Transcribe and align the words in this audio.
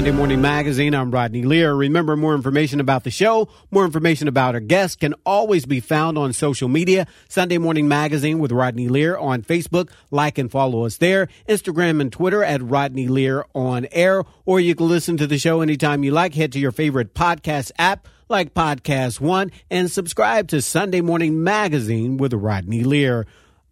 Sunday 0.00 0.12
Morning 0.12 0.40
Magazine. 0.40 0.94
I'm 0.94 1.10
Rodney 1.10 1.42
Lear. 1.42 1.74
Remember, 1.74 2.16
more 2.16 2.34
information 2.34 2.80
about 2.80 3.04
the 3.04 3.10
show, 3.10 3.50
more 3.70 3.84
information 3.84 4.28
about 4.28 4.54
our 4.54 4.60
guests 4.60 4.96
can 4.96 5.12
always 5.26 5.66
be 5.66 5.78
found 5.78 6.16
on 6.16 6.32
social 6.32 6.70
media. 6.70 7.06
Sunday 7.28 7.58
Morning 7.58 7.86
Magazine 7.86 8.38
with 8.38 8.50
Rodney 8.50 8.88
Lear 8.88 9.18
on 9.18 9.42
Facebook. 9.42 9.90
Like 10.10 10.38
and 10.38 10.50
follow 10.50 10.86
us 10.86 10.96
there. 10.96 11.28
Instagram 11.46 12.00
and 12.00 12.10
Twitter 12.10 12.42
at 12.42 12.62
Rodney 12.62 13.08
Lear 13.08 13.44
on 13.54 13.86
air. 13.92 14.24
Or 14.46 14.58
you 14.58 14.74
can 14.74 14.88
listen 14.88 15.18
to 15.18 15.26
the 15.26 15.36
show 15.36 15.60
anytime 15.60 16.02
you 16.02 16.12
like. 16.12 16.32
Head 16.32 16.52
to 16.52 16.58
your 16.58 16.72
favorite 16.72 17.12
podcast 17.12 17.70
app 17.78 18.08
like 18.30 18.54
Podcast 18.54 19.20
One 19.20 19.52
and 19.70 19.90
subscribe 19.90 20.48
to 20.48 20.62
Sunday 20.62 21.02
Morning 21.02 21.44
Magazine 21.44 22.16
with 22.16 22.32
Rodney 22.32 22.84
Lear. 22.84 23.26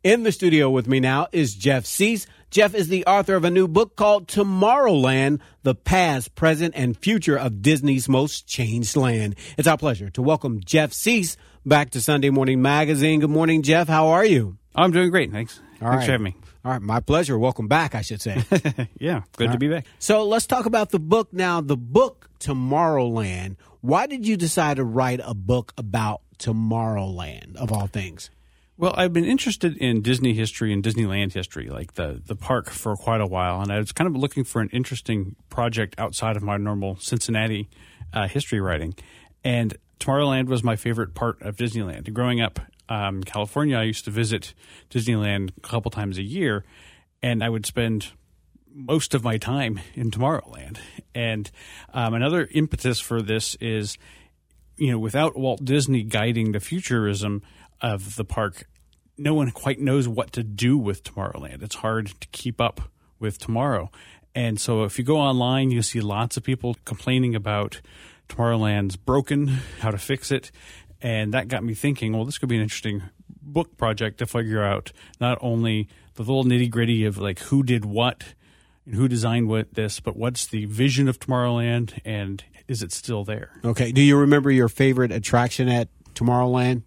In 0.04 0.24
the 0.24 0.32
studio 0.32 0.68
with 0.68 0.86
me 0.86 1.00
now 1.00 1.28
is 1.32 1.54
Jeff 1.54 1.86
Suess. 1.86 2.26
Jeff 2.50 2.74
is 2.74 2.88
the 2.88 3.04
author 3.04 3.34
of 3.34 3.44
a 3.44 3.50
new 3.50 3.68
book 3.68 3.94
called 3.94 4.26
Tomorrowland 4.26 5.40
The 5.64 5.74
Past, 5.74 6.34
Present, 6.34 6.74
and 6.74 6.96
Future 6.96 7.36
of 7.36 7.60
Disney's 7.60 8.08
Most 8.08 8.46
Changed 8.46 8.96
Land. 8.96 9.34
It's 9.58 9.68
our 9.68 9.76
pleasure 9.76 10.08
to 10.10 10.22
welcome 10.22 10.60
Jeff 10.64 10.94
Suess 10.94 11.36
back 11.66 11.90
to 11.90 12.00
Sunday 12.00 12.30
Morning 12.30 12.62
Magazine. 12.62 13.20
Good 13.20 13.28
morning, 13.28 13.60
Jeff. 13.60 13.86
How 13.86 14.08
are 14.08 14.24
you? 14.24 14.56
I'm 14.74 14.92
doing 14.92 15.10
great. 15.10 15.30
Thanks. 15.30 15.60
All 15.82 15.90
Thanks 15.90 15.96
right. 15.96 16.06
for 16.06 16.12
having 16.12 16.24
me. 16.24 16.36
All 16.64 16.72
right, 16.72 16.80
my 16.80 17.00
pleasure. 17.00 17.38
Welcome 17.38 17.68
back, 17.68 17.94
I 17.94 18.00
should 18.00 18.22
say. 18.22 18.42
yeah, 18.98 19.24
good 19.36 19.48
All 19.48 19.52
to 19.52 19.58
be 19.58 19.68
back. 19.68 19.84
So 19.98 20.24
let's 20.24 20.46
talk 20.46 20.64
about 20.64 20.88
the 20.88 20.98
book 20.98 21.34
now. 21.34 21.60
The 21.60 21.76
book 21.76 22.30
Tomorrowland. 22.40 23.56
Why 23.82 24.06
did 24.06 24.26
you 24.26 24.38
decide 24.38 24.78
to 24.78 24.84
write 24.84 25.20
a 25.22 25.34
book 25.34 25.74
about 25.76 26.22
Tomorrowland, 26.38 27.56
of 27.56 27.72
all 27.72 27.88
things? 27.88 28.30
Well, 28.80 28.94
I've 28.96 29.12
been 29.12 29.24
interested 29.24 29.76
in 29.76 30.02
Disney 30.02 30.34
history 30.34 30.72
and 30.72 30.84
Disneyland 30.84 31.32
history, 31.32 31.68
like 31.68 31.94
the 31.94 32.22
the 32.24 32.36
park, 32.36 32.70
for 32.70 32.94
quite 32.94 33.20
a 33.20 33.26
while, 33.26 33.60
and 33.60 33.72
I 33.72 33.78
was 33.78 33.90
kind 33.90 34.06
of 34.06 34.14
looking 34.14 34.44
for 34.44 34.62
an 34.62 34.68
interesting 34.72 35.34
project 35.50 35.96
outside 35.98 36.36
of 36.36 36.44
my 36.44 36.58
normal 36.58 36.94
Cincinnati 37.00 37.68
uh, 38.12 38.28
history 38.28 38.60
writing. 38.60 38.94
And 39.42 39.76
Tomorrowland 39.98 40.46
was 40.46 40.62
my 40.62 40.76
favorite 40.76 41.14
part 41.14 41.42
of 41.42 41.56
Disneyland. 41.56 42.12
Growing 42.12 42.40
up 42.40 42.60
um, 42.88 43.24
California, 43.24 43.76
I 43.76 43.82
used 43.82 44.04
to 44.04 44.12
visit 44.12 44.54
Disneyland 44.90 45.50
a 45.56 45.60
couple 45.60 45.90
times 45.90 46.16
a 46.16 46.22
year, 46.22 46.64
and 47.20 47.42
I 47.42 47.48
would 47.48 47.66
spend 47.66 48.12
most 48.72 49.12
of 49.12 49.24
my 49.24 49.38
time 49.38 49.80
in 49.94 50.12
Tomorrowland. 50.12 50.78
And 51.16 51.50
um, 51.92 52.14
another 52.14 52.48
impetus 52.52 53.00
for 53.00 53.22
this 53.22 53.56
is, 53.56 53.98
you 54.76 54.92
know, 54.92 55.00
without 55.00 55.36
Walt 55.36 55.64
Disney 55.64 56.04
guiding 56.04 56.52
the 56.52 56.60
futurism 56.60 57.42
of 57.80 58.16
the 58.16 58.24
park, 58.24 58.66
no 59.16 59.34
one 59.34 59.50
quite 59.50 59.80
knows 59.80 60.06
what 60.08 60.32
to 60.32 60.42
do 60.42 60.78
with 60.78 61.02
Tomorrowland. 61.02 61.62
It's 61.62 61.76
hard 61.76 62.12
to 62.20 62.28
keep 62.28 62.60
up 62.60 62.80
with 63.18 63.38
tomorrow. 63.38 63.90
And 64.34 64.60
so 64.60 64.84
if 64.84 64.98
you 64.98 65.04
go 65.04 65.16
online, 65.16 65.70
you 65.70 65.82
see 65.82 66.00
lots 66.00 66.36
of 66.36 66.44
people 66.44 66.76
complaining 66.84 67.34
about 67.34 67.80
Tomorrowland's 68.28 68.96
broken, 68.96 69.48
how 69.80 69.90
to 69.90 69.98
fix 69.98 70.30
it. 70.30 70.50
And 71.00 71.34
that 71.34 71.48
got 71.48 71.64
me 71.64 71.74
thinking, 71.74 72.12
well, 72.12 72.24
this 72.24 72.38
could 72.38 72.48
be 72.48 72.56
an 72.56 72.62
interesting 72.62 73.02
book 73.42 73.76
project 73.76 74.18
to 74.18 74.26
figure 74.26 74.62
out 74.62 74.92
not 75.20 75.38
only 75.40 75.88
the 76.14 76.22
little 76.22 76.44
nitty 76.44 76.70
gritty 76.70 77.04
of 77.04 77.18
like 77.18 77.38
who 77.40 77.62
did 77.62 77.84
what 77.84 78.34
and 78.84 78.94
who 78.94 79.08
designed 79.08 79.48
what 79.48 79.74
this, 79.74 80.00
but 80.00 80.16
what's 80.16 80.46
the 80.46 80.66
vision 80.66 81.08
of 81.08 81.18
Tomorrowland 81.18 81.98
and 82.04 82.44
is 82.66 82.82
it 82.82 82.92
still 82.92 83.24
there? 83.24 83.52
Okay. 83.64 83.92
Do 83.92 84.02
you 84.02 84.18
remember 84.18 84.50
your 84.50 84.68
favorite 84.68 85.10
attraction 85.10 85.68
at 85.68 85.88
Tomorrowland? 86.14 86.82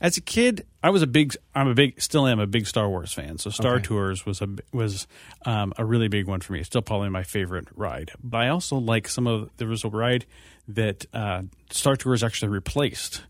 As 0.00 0.16
a 0.16 0.20
kid, 0.20 0.66
I 0.82 0.90
was 0.90 1.02
a 1.02 1.06
big, 1.06 1.34
I'm 1.54 1.68
a 1.68 1.74
big, 1.74 2.00
still 2.00 2.26
am 2.26 2.38
a 2.38 2.46
big 2.46 2.66
Star 2.66 2.88
Wars 2.88 3.12
fan. 3.12 3.38
So 3.38 3.50
Star 3.50 3.76
Okay. 3.76 3.84
Tours 3.84 4.26
was 4.26 4.40
a 4.42 4.48
was 4.72 5.06
um, 5.44 5.72
a 5.76 5.84
really 5.84 6.08
big 6.08 6.26
one 6.26 6.40
for 6.40 6.52
me. 6.52 6.60
It's 6.60 6.68
still 6.68 6.82
probably 6.82 7.08
my 7.08 7.22
favorite 7.22 7.68
ride. 7.74 8.12
But 8.22 8.42
I 8.42 8.48
also 8.48 8.76
like 8.76 9.08
some 9.08 9.26
of 9.26 9.50
there 9.56 9.68
was 9.68 9.84
a 9.84 9.88
ride 9.88 10.26
that 10.68 11.06
uh, 11.14 11.42
Star 11.70 11.96
Tours 11.96 12.22
actually 12.22 12.48
replaced 12.48 13.22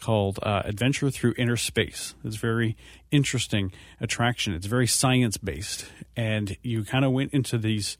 called 0.00 0.38
uh, 0.42 0.62
Adventure 0.64 1.10
Through 1.10 1.34
Inner 1.36 1.56
Space. 1.56 2.14
It's 2.24 2.36
a 2.36 2.38
very 2.38 2.76
interesting 3.10 3.72
attraction. 4.00 4.54
It's 4.54 4.66
very 4.66 4.86
science 4.86 5.36
based, 5.36 5.86
and 6.16 6.56
you 6.62 6.84
kind 6.84 7.04
of 7.04 7.12
went 7.12 7.32
into 7.32 7.58
these 7.58 7.98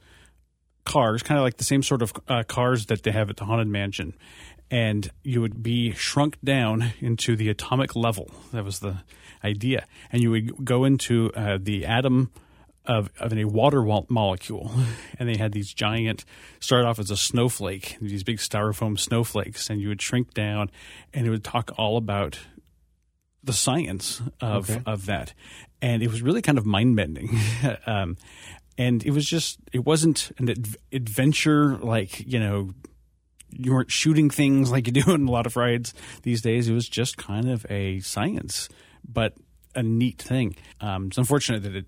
cars, 0.91 1.23
kind 1.23 1.39
of 1.39 1.45
like 1.45 1.57
the 1.57 1.65
same 1.65 1.83
sort 1.83 2.03
of 2.03 2.13
uh, 2.29 2.43
cars 2.43 2.87
that 2.87 3.03
they 3.03 3.11
have 3.13 3.31
at 3.31 3.37
the 3.37 3.45
Haunted 3.45 3.69
Mansion. 3.69 4.15
And 4.71 5.11
you 5.25 5.41
would 5.41 5.63
be 5.63 5.93
shrunk 5.93 6.37
down 6.45 6.93
into 7.01 7.37
the 7.37 7.49
atomic 7.49 7.97
level. 7.97 8.31
That 8.53 8.65
was 8.65 8.79
the 8.81 8.99
idea. 9.45 9.87
And 10.13 10.23
you 10.23 10.31
would 10.31 10.65
go 10.65 10.85
into 10.85 11.33
uh, 11.35 11.59
the 11.61 11.87
atom 11.87 12.31
of, 12.87 13.11
of 13.19 13.33
a 13.33 13.45
water 13.45 13.83
wall- 13.83 14.07
molecule. 14.09 14.71
And 15.19 15.29
they 15.29 15.37
had 15.37 15.53
these 15.53 15.75
giant, 15.75 16.25
started 16.61 16.87
off 16.89 16.99
as 16.99 17.11
a 17.11 17.17
snowflake, 17.17 17.97
these 18.01 18.23
big 18.25 18.39
styrofoam 18.39 18.99
snowflakes. 18.99 19.69
And 19.71 19.81
you 19.81 19.89
would 19.89 20.01
shrink 20.03 20.35
down 20.35 20.71
and 21.13 21.27
it 21.27 21.31
would 21.31 21.45
talk 21.45 21.73
all 21.77 21.97
about 21.97 22.39
the 23.43 23.53
science 23.55 24.21
of 24.41 24.69
Okay. 24.71 24.83
of 24.85 25.07
that, 25.07 25.33
and 25.81 26.03
it 26.03 26.09
was 26.11 26.21
really 26.21 26.43
kind 26.43 26.59
of 26.59 26.67
mind 26.67 26.95
bending. 26.95 27.39
um, 27.87 28.19
and 28.81 29.05
it 29.05 29.11
was 29.11 29.27
just 29.27 29.59
it 29.73 29.85
wasn't 29.85 30.33
an 30.39 30.49
ad- 30.49 30.77
adventure 30.91 31.77
like 31.77 32.27
you 32.27 32.41
know 32.41 32.71
you 33.51 33.73
weren't 33.73 33.91
shooting 33.91 34.31
things 34.31 34.71
like 34.71 34.87
you 34.87 34.93
do 34.93 35.13
in 35.13 35.29
a 35.29 35.31
lot 35.31 35.45
of 35.47 35.57
rides 35.57 35.93
these 36.23 36.41
days. 36.41 36.69
It 36.69 36.73
was 36.73 36.89
just 36.89 37.17
kind 37.17 37.51
of 37.51 37.67
a 37.69 38.01
science, 38.01 38.69
but 39.07 39.35
a 39.75 39.83
neat 39.83 40.23
thing. 40.23 40.57
Um, 40.81 41.09
it's 41.09 41.19
unfortunate 41.19 41.63
that 41.65 41.77
it. 41.77 41.87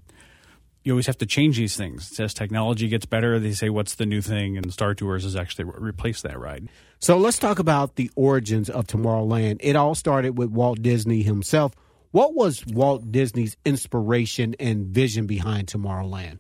You 0.84 0.94
always 0.94 1.06
have 1.06 1.19
to 1.19 1.26
change 1.26 1.56
these 1.58 1.76
things 1.76 2.19
as 2.19 2.34
technology 2.34 2.88
gets 2.88 3.06
better. 3.06 3.38
They 3.38 3.53
say, 3.53 3.70
"What's 3.70 3.94
the 3.94 4.04
new 4.04 4.20
thing?" 4.20 4.59
And 4.59 4.72
Star 4.72 4.94
Tours 4.94 5.22
has 5.22 5.36
actually 5.36 5.64
re- 5.64 5.74
replaced 5.78 6.24
that 6.24 6.38
ride. 6.38 6.69
So 6.98 7.16
let's 7.16 7.38
talk 7.38 7.60
about 7.60 7.94
the 7.94 8.10
origins 8.16 8.69
of 8.69 8.86
Tomorrowland. 8.88 9.59
It 9.60 9.76
all 9.76 9.94
started 9.94 10.36
with 10.36 10.50
Walt 10.50 10.82
Disney 10.82 11.22
himself. 11.22 11.72
What 12.10 12.34
was 12.34 12.66
Walt 12.66 13.10
Disney's 13.12 13.56
inspiration 13.64 14.56
and 14.59 14.86
vision 14.88 15.26
behind 15.26 15.69
Tomorrowland? 15.69 16.38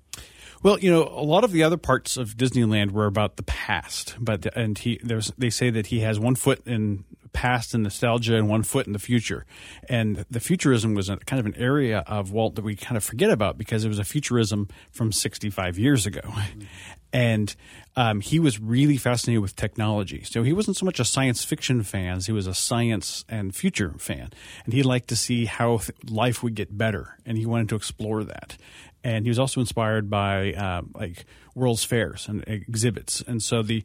Well, 0.62 0.78
you 0.78 0.90
know, 0.90 1.02
a 1.02 1.24
lot 1.24 1.42
of 1.42 1.50
the 1.50 1.64
other 1.64 1.76
parts 1.76 2.16
of 2.16 2.36
Disneyland 2.36 2.92
were 2.92 3.06
about 3.06 3.36
the 3.36 3.42
past, 3.42 4.14
but 4.20 4.46
and 4.56 4.78
he 4.78 5.00
there's 5.02 5.32
they 5.36 5.50
say 5.50 5.70
that 5.70 5.86
he 5.86 6.00
has 6.00 6.20
one 6.20 6.36
foot 6.36 6.64
in 6.66 7.04
past 7.32 7.74
and 7.74 7.82
nostalgia 7.82 8.36
and 8.36 8.48
one 8.48 8.62
foot 8.62 8.86
in 8.86 8.92
the 8.92 8.98
future, 8.98 9.44
and 9.88 10.24
the 10.30 10.40
futurism 10.40 10.94
was 10.94 11.08
a, 11.08 11.16
kind 11.18 11.40
of 11.40 11.46
an 11.46 11.54
area 11.56 12.04
of 12.06 12.32
Walt 12.32 12.54
that 12.56 12.64
we 12.64 12.76
kind 12.76 12.96
of 12.96 13.04
forget 13.04 13.30
about 13.30 13.58
because 13.58 13.84
it 13.84 13.88
was 13.88 13.98
a 13.98 14.04
futurism 14.04 14.68
from 14.90 15.12
65 15.12 15.78
years 15.78 16.06
ago, 16.06 16.22
and 17.12 17.54
um, 17.96 18.20
he 18.20 18.38
was 18.38 18.58
really 18.60 18.96
fascinated 18.96 19.42
with 19.42 19.56
technology. 19.56 20.22
So 20.24 20.42
he 20.42 20.52
wasn't 20.52 20.76
so 20.76 20.86
much 20.86 21.00
a 21.00 21.04
science 21.04 21.44
fiction 21.44 21.82
fan; 21.82 22.20
he 22.20 22.32
was 22.32 22.46
a 22.46 22.54
science 22.54 23.24
and 23.28 23.54
future 23.54 23.94
fan, 23.98 24.30
and 24.64 24.74
he 24.74 24.82
liked 24.82 25.08
to 25.08 25.16
see 25.16 25.46
how 25.46 25.78
th- 25.78 25.92
life 26.08 26.42
would 26.42 26.54
get 26.54 26.76
better, 26.76 27.16
and 27.26 27.38
he 27.38 27.46
wanted 27.46 27.68
to 27.70 27.76
explore 27.76 28.24
that. 28.24 28.56
And 29.04 29.24
he 29.24 29.30
was 29.30 29.38
also 29.38 29.60
inspired 29.60 30.08
by 30.08 30.52
um, 30.52 30.90
like 30.94 31.24
World's 31.54 31.84
Fairs 31.84 32.28
and 32.28 32.44
exhibits. 32.46 33.20
And 33.26 33.42
so 33.42 33.62
the 33.62 33.82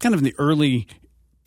kind 0.00 0.14
of 0.14 0.20
in 0.20 0.24
the 0.24 0.34
early 0.38 0.86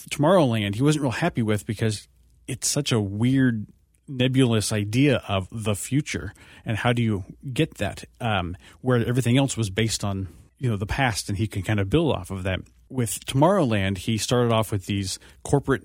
Tomorrowland, 0.10 0.76
he 0.76 0.82
wasn't 0.82 1.04
real 1.04 1.12
happy 1.12 1.42
with 1.42 1.66
because 1.66 2.08
it's 2.48 2.68
such 2.68 2.92
a 2.92 3.00
weird 3.00 3.68
nebulous 4.08 4.72
idea 4.72 5.24
of 5.28 5.48
the 5.52 5.76
future 5.76 6.34
and 6.66 6.78
how 6.78 6.92
do 6.92 7.02
you 7.02 7.24
get 7.54 7.76
that 7.76 8.04
um, 8.20 8.58
where 8.82 9.06
everything 9.06 9.38
else 9.38 9.56
was 9.56 9.70
based 9.70 10.04
on 10.04 10.28
you 10.58 10.70
know 10.70 10.76
the 10.76 10.86
past 10.86 11.30
and 11.30 11.38
he 11.38 11.48
can 11.48 11.62
kind 11.62 11.80
of 11.80 11.90
build 11.90 12.14
off 12.14 12.30
of 12.32 12.44
that. 12.44 12.60
With 12.90 13.26
tomorrowland 13.26 14.00
he 14.00 14.18
started 14.18 14.52
off 14.52 14.72
with 14.72 14.86
these 14.86 15.20
corporate 15.44 15.84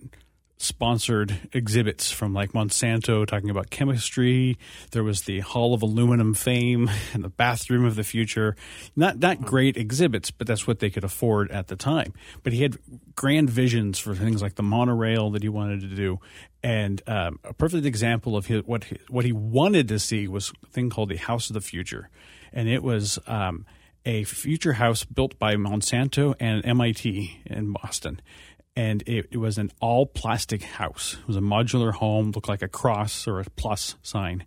sponsored 0.59 1.49
exhibits 1.53 2.11
from 2.11 2.35
like 2.35 2.53
Monsanto 2.53 3.27
talking 3.27 3.49
about 3.49 3.71
chemistry. 3.71 4.59
There 4.91 5.05
was 5.05 5.23
the 5.23 5.41
Hall 5.41 5.73
of 5.73 5.83
Aluminum 5.83 6.35
fame 6.35 6.91
and 7.15 7.25
the 7.25 7.29
bathroom 7.29 7.85
of 7.85 7.95
the 7.95 8.05
future. 8.05 8.57
Not 8.95 9.19
not 9.19 9.41
great 9.41 9.77
exhibits, 9.77 10.31
but 10.31 10.47
that's 10.47 10.67
what 10.67 10.81
they 10.81 10.91
could 10.91 11.05
afford 11.05 11.51
at 11.51 11.69
the 11.69 11.77
time. 11.77 12.13
But 12.43 12.53
he 12.53 12.63
had 12.63 12.79
grand 13.15 13.51
visions 13.51 13.99
for 13.99 14.15
things 14.15 14.43
like 14.43 14.57
the 14.57 14.63
monorail 14.63 15.31
that 15.31 15.43
he 15.43 15.49
wanted 15.49 15.81
to 15.81 15.95
do. 15.95 16.19
And 16.63 17.01
um, 17.07 17.39
a 17.45 17.55
perfect 17.55 17.87
example 17.87 18.37
of 18.37 18.47
his, 18.47 18.65
what 18.65 18.85
he, 18.85 18.99
what 19.09 19.25
he 19.25 19.33
wanted 19.33 19.89
to 19.89 19.99
see 20.01 20.27
was 20.27 20.53
a 20.65 20.67
thing 20.67 20.91
called 20.91 21.09
the 21.09 21.17
House 21.17 21.49
of 21.49 21.55
the 21.55 21.61
Future, 21.61 22.11
and 22.53 22.69
it 22.69 22.83
was 22.83 23.19
um, 23.29 23.65
a 24.05 24.25
future 24.25 24.73
house 24.73 25.05
built 25.05 25.39
by 25.39 25.55
Monsanto 25.55 26.35
and 26.41 26.65
MIT 26.67 27.43
in 27.47 27.73
Boston 27.73 28.21
and 28.79 29.03
it, 29.07 29.27
it 29.33 29.39
was 29.39 29.59
an 29.59 29.73
all 29.81 30.07
plastic 30.07 30.63
house. 30.63 31.17
It 31.21 31.27
was 31.27 31.37
a 31.37 31.41
modular 31.41 31.93
home, 31.93 32.31
looked 32.31 32.49
like 32.49 32.63
a 32.63 32.69
cross 32.69 33.27
or 33.27 33.41
a 33.41 33.45
plus 33.57 33.97
sign, 34.05 34.47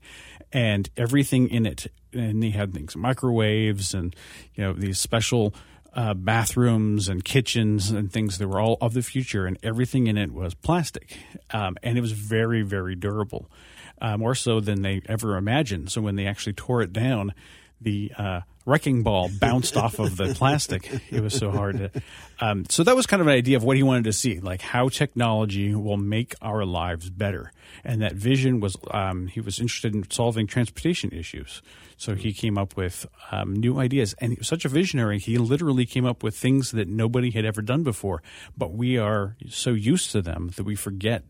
and 0.53 0.89
everything 0.95 1.49
in 1.49 1.65
it. 1.65 1.87
And 2.13 2.41
they 2.41 2.51
had 2.51 2.73
things, 2.73 2.95
microwaves, 2.95 3.93
and 3.93 4.15
you 4.55 4.63
know 4.63 4.71
these 4.71 4.99
special 4.99 5.53
uh, 5.93 6.13
bathrooms 6.13 7.09
and 7.09 7.25
kitchens 7.25 7.91
and 7.91 8.09
things 8.09 8.37
that 8.37 8.47
were 8.47 8.61
all 8.61 8.77
of 8.79 8.93
the 8.93 9.01
future, 9.01 9.45
and 9.45 9.57
everything 9.63 10.07
in 10.07 10.17
it 10.17 10.31
was 10.31 10.53
plastic, 10.53 11.17
um, 11.49 11.75
and 11.83 11.97
it 11.97 12.01
was 12.01 12.13
very, 12.13 12.61
very 12.61 12.95
durable, 12.95 13.51
uh, 13.99 14.15
more 14.15 14.33
so 14.33 14.61
than 14.61 14.81
they 14.81 15.01
ever 15.07 15.35
imagined. 15.35 15.91
So 15.91 15.99
when 15.99 16.15
they 16.15 16.25
actually 16.25 16.53
tore 16.53 16.81
it 16.81 16.93
down, 16.93 17.33
the 17.81 18.11
uh, 18.17 18.41
wrecking 18.65 19.03
ball 19.03 19.29
bounced 19.39 19.75
off 19.75 19.99
of 19.99 20.17
the 20.17 20.33
plastic. 20.33 20.89
It 21.09 21.21
was 21.21 21.33
so 21.33 21.51
hard. 21.51 21.77
To, 21.77 22.01
um, 22.39 22.65
so 22.69 22.83
that 22.83 22.95
was 22.95 23.05
kind 23.05 23.21
of 23.21 23.27
an 23.27 23.33
idea 23.33 23.57
of 23.57 23.63
what 23.63 23.77
he 23.77 23.83
wanted 23.83 24.05
to 24.05 24.13
see, 24.13 24.39
like 24.39 24.61
how 24.61 24.89
technology 24.89 25.73
will 25.73 25.97
make 25.97 26.35
our 26.41 26.65
lives 26.65 27.09
better. 27.09 27.51
And 27.83 28.01
that 28.01 28.13
vision 28.13 28.59
was 28.59 28.77
um, 28.91 29.27
he 29.27 29.41
was 29.41 29.59
interested 29.59 29.95
in 29.95 30.09
solving 30.09 30.47
transportation 30.47 31.11
issues. 31.11 31.61
So 31.97 32.15
he 32.15 32.33
came 32.33 32.57
up 32.57 32.75
with 32.75 33.05
um, 33.31 33.53
new 33.53 33.79
ideas, 33.79 34.15
and 34.17 34.31
he 34.31 34.37
was 34.37 34.47
such 34.47 34.65
a 34.65 34.69
visionary. 34.69 35.19
He 35.19 35.37
literally 35.37 35.85
came 35.85 36.05
up 36.05 36.23
with 36.23 36.35
things 36.35 36.71
that 36.71 36.87
nobody 36.87 37.29
had 37.29 37.45
ever 37.45 37.61
done 37.61 37.83
before, 37.83 38.23
but 38.57 38.73
we 38.73 38.97
are 38.97 39.35
so 39.49 39.71
used 39.71 40.11
to 40.11 40.21
them 40.21 40.49
that 40.55 40.63
we 40.63 40.75
forget 40.75 41.23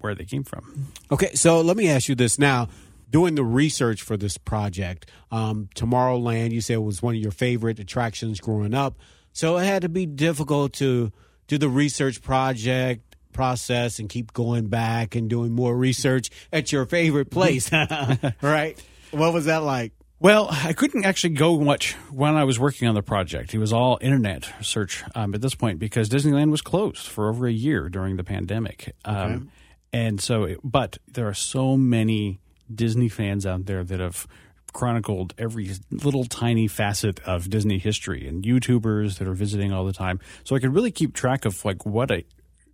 where 0.00 0.14
they 0.14 0.24
came 0.24 0.44
from. 0.44 0.92
Okay, 1.10 1.34
so 1.34 1.60
let 1.60 1.76
me 1.76 1.88
ask 1.88 2.08
you 2.08 2.14
this 2.14 2.38
now. 2.38 2.68
Doing 3.10 3.34
the 3.34 3.44
research 3.44 4.02
for 4.02 4.16
this 4.16 4.36
project, 4.36 5.10
um, 5.30 5.68
Tomorrowland, 5.74 6.52
you 6.52 6.60
said 6.60 6.78
was 6.78 7.02
one 7.02 7.14
of 7.14 7.20
your 7.20 7.30
favorite 7.30 7.78
attractions 7.78 8.40
growing 8.40 8.74
up. 8.74 8.98
So 9.32 9.56
it 9.56 9.64
had 9.64 9.82
to 9.82 9.88
be 9.88 10.04
difficult 10.04 10.72
to 10.74 11.12
do 11.46 11.58
the 11.58 11.68
research 11.68 12.20
project 12.22 13.16
process 13.32 13.98
and 13.98 14.08
keep 14.08 14.32
going 14.32 14.66
back 14.66 15.14
and 15.14 15.30
doing 15.30 15.52
more 15.52 15.76
research 15.76 16.28
at 16.52 16.72
your 16.72 16.84
favorite 16.86 17.30
place, 17.30 17.70
right? 18.42 18.82
What 19.10 19.32
was 19.32 19.46
that 19.46 19.62
like? 19.62 19.92
Well, 20.20 20.48
I 20.50 20.72
couldn't 20.72 21.04
actually 21.04 21.34
go 21.34 21.60
much 21.60 21.92
when 22.10 22.34
I 22.34 22.42
was 22.42 22.58
working 22.58 22.88
on 22.88 22.96
the 22.96 23.02
project. 23.02 23.54
It 23.54 23.58
was 23.58 23.72
all 23.72 23.98
internet 24.00 24.52
search 24.60 25.04
um, 25.14 25.32
at 25.34 25.40
this 25.40 25.54
point 25.54 25.78
because 25.78 26.08
Disneyland 26.08 26.50
was 26.50 26.60
closed 26.60 27.06
for 27.06 27.28
over 27.28 27.46
a 27.46 27.52
year 27.52 27.88
during 27.88 28.16
the 28.16 28.24
pandemic. 28.24 28.94
Um, 29.04 29.16
okay. 29.16 29.44
And 29.92 30.20
so, 30.20 30.56
but 30.64 30.98
there 31.06 31.28
are 31.28 31.34
so 31.34 31.76
many 31.76 32.40
Disney 32.72 33.08
fans 33.08 33.46
out 33.46 33.66
there 33.66 33.84
that 33.84 34.00
have 34.00 34.26
chronicled 34.72 35.34
every 35.38 35.70
little 35.90 36.24
tiny 36.24 36.68
facet 36.68 37.20
of 37.20 37.48
Disney 37.48 37.78
history 37.78 38.28
and 38.28 38.44
YouTubers 38.44 39.18
that 39.18 39.26
are 39.26 39.34
visiting 39.34 39.72
all 39.72 39.84
the 39.84 39.92
time. 39.92 40.20
So 40.44 40.54
I 40.54 40.58
could 40.58 40.74
really 40.74 40.90
keep 40.90 41.14
track 41.14 41.44
of 41.44 41.64
like 41.64 41.86
what 41.86 42.10
I 42.10 42.24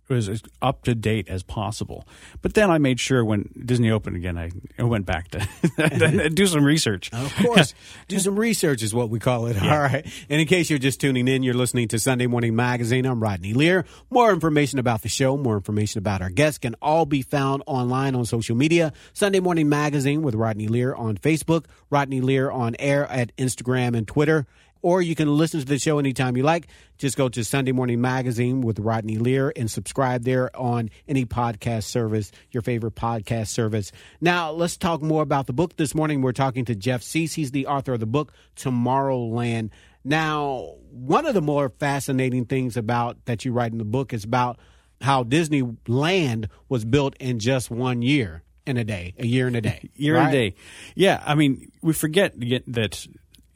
was 0.09 0.29
as 0.29 0.43
up 0.61 0.83
to 0.83 0.95
date 0.95 1.27
as 1.27 1.43
possible. 1.43 2.07
But 2.41 2.53
then 2.53 2.69
I 2.69 2.77
made 2.77 2.99
sure 2.99 3.23
when 3.23 3.49
Disney 3.65 3.91
opened 3.91 4.15
again, 4.15 4.37
I, 4.37 4.51
I 4.77 4.83
went 4.83 5.05
back 5.05 5.29
to 5.29 6.29
do 6.33 6.47
some 6.47 6.63
research. 6.63 7.11
Of 7.13 7.35
course, 7.37 7.73
do 8.07 8.19
some 8.19 8.37
research 8.37 8.83
is 8.83 8.93
what 8.93 9.09
we 9.09 9.19
call 9.19 9.47
it. 9.47 9.55
Yeah. 9.55 9.73
All 9.75 9.81
right. 9.81 10.05
And 10.29 10.41
in 10.41 10.47
case 10.47 10.69
you're 10.69 10.79
just 10.79 11.01
tuning 11.01 11.27
in, 11.27 11.43
you're 11.43 11.53
listening 11.53 11.87
to 11.89 11.99
Sunday 11.99 12.27
Morning 12.27 12.55
Magazine. 12.55 13.05
I'm 13.05 13.21
Rodney 13.21 13.53
Lear. 13.53 13.85
More 14.09 14.31
information 14.31 14.79
about 14.79 15.01
the 15.01 15.09
show, 15.09 15.37
more 15.37 15.55
information 15.55 15.99
about 15.99 16.21
our 16.21 16.29
guests 16.29 16.59
can 16.59 16.75
all 16.81 17.05
be 17.05 17.21
found 17.21 17.63
online 17.65 18.15
on 18.15 18.25
social 18.25 18.55
media. 18.55 18.93
Sunday 19.13 19.39
Morning 19.39 19.69
Magazine 19.69 20.21
with 20.21 20.35
Rodney 20.35 20.67
Lear 20.67 20.93
on 20.93 21.17
Facebook, 21.17 21.65
Rodney 21.89 22.21
Lear 22.21 22.51
on 22.51 22.75
air 22.79 23.05
at 23.07 23.35
Instagram 23.37 23.97
and 23.97 24.07
Twitter 24.07 24.45
or 24.85 25.01
you 25.01 25.15
can 25.15 25.35
listen 25.35 25.59
to 25.59 25.65
the 25.65 25.79
show 25.79 25.97
anytime 25.97 26.37
you 26.37 26.43
like. 26.43 26.67
Just 26.99 27.17
go 27.17 27.27
to 27.27 27.43
Sunday 27.43 27.71
Morning 27.71 28.01
Magazine 28.01 28.61
with 28.61 28.77
Rodney 28.77 29.17
Lear 29.17 29.51
and 29.55 29.69
subscribe 29.69 30.23
there 30.23 30.55
on 30.55 30.91
any 31.07 31.25
podcast 31.25 31.85
service, 31.85 32.31
your 32.51 32.61
favorite 32.61 32.93
podcast 32.93 33.47
service. 33.47 33.91
Now, 34.21 34.51
let's 34.51 34.77
talk 34.77 35.01
more 35.01 35.23
about 35.23 35.47
the 35.47 35.53
book. 35.53 35.75
This 35.75 35.95
morning, 35.95 36.21
we're 36.21 36.33
talking 36.33 36.65
to 36.65 36.75
Jeff 36.75 37.01
Suess. 37.01 37.33
He's 37.33 37.49
the 37.49 37.65
author 37.65 37.93
of 37.93 37.99
the 37.99 38.05
book, 38.05 38.31
Tomorrowland. 38.55 39.71
Now, 40.03 40.75
one 40.91 41.25
of 41.25 41.33
the 41.33 41.41
more 41.41 41.69
fascinating 41.79 42.45
things 42.45 42.77
about 42.77 43.25
that 43.25 43.43
you 43.43 43.53
write 43.53 43.71
in 43.71 43.79
the 43.79 43.85
book 43.85 44.13
is 44.13 44.23
about 44.23 44.59
how 45.01 45.23
Disneyland 45.23 46.49
was 46.69 46.85
built 46.85 47.15
in 47.19 47.39
just 47.39 47.71
one 47.71 48.03
year 48.03 48.43
in 48.67 48.77
a 48.77 48.83
day, 48.83 49.15
a 49.17 49.25
year 49.25 49.47
in 49.47 49.55
a 49.55 49.61
day. 49.61 49.89
year 49.95 50.13
right? 50.13 50.25
and 50.25 50.29
a 50.29 50.49
day. 50.51 50.55
Yeah. 50.93 51.23
I 51.25 51.33
mean, 51.33 51.71
we 51.81 51.93
forget 51.93 52.33
that 52.39 53.07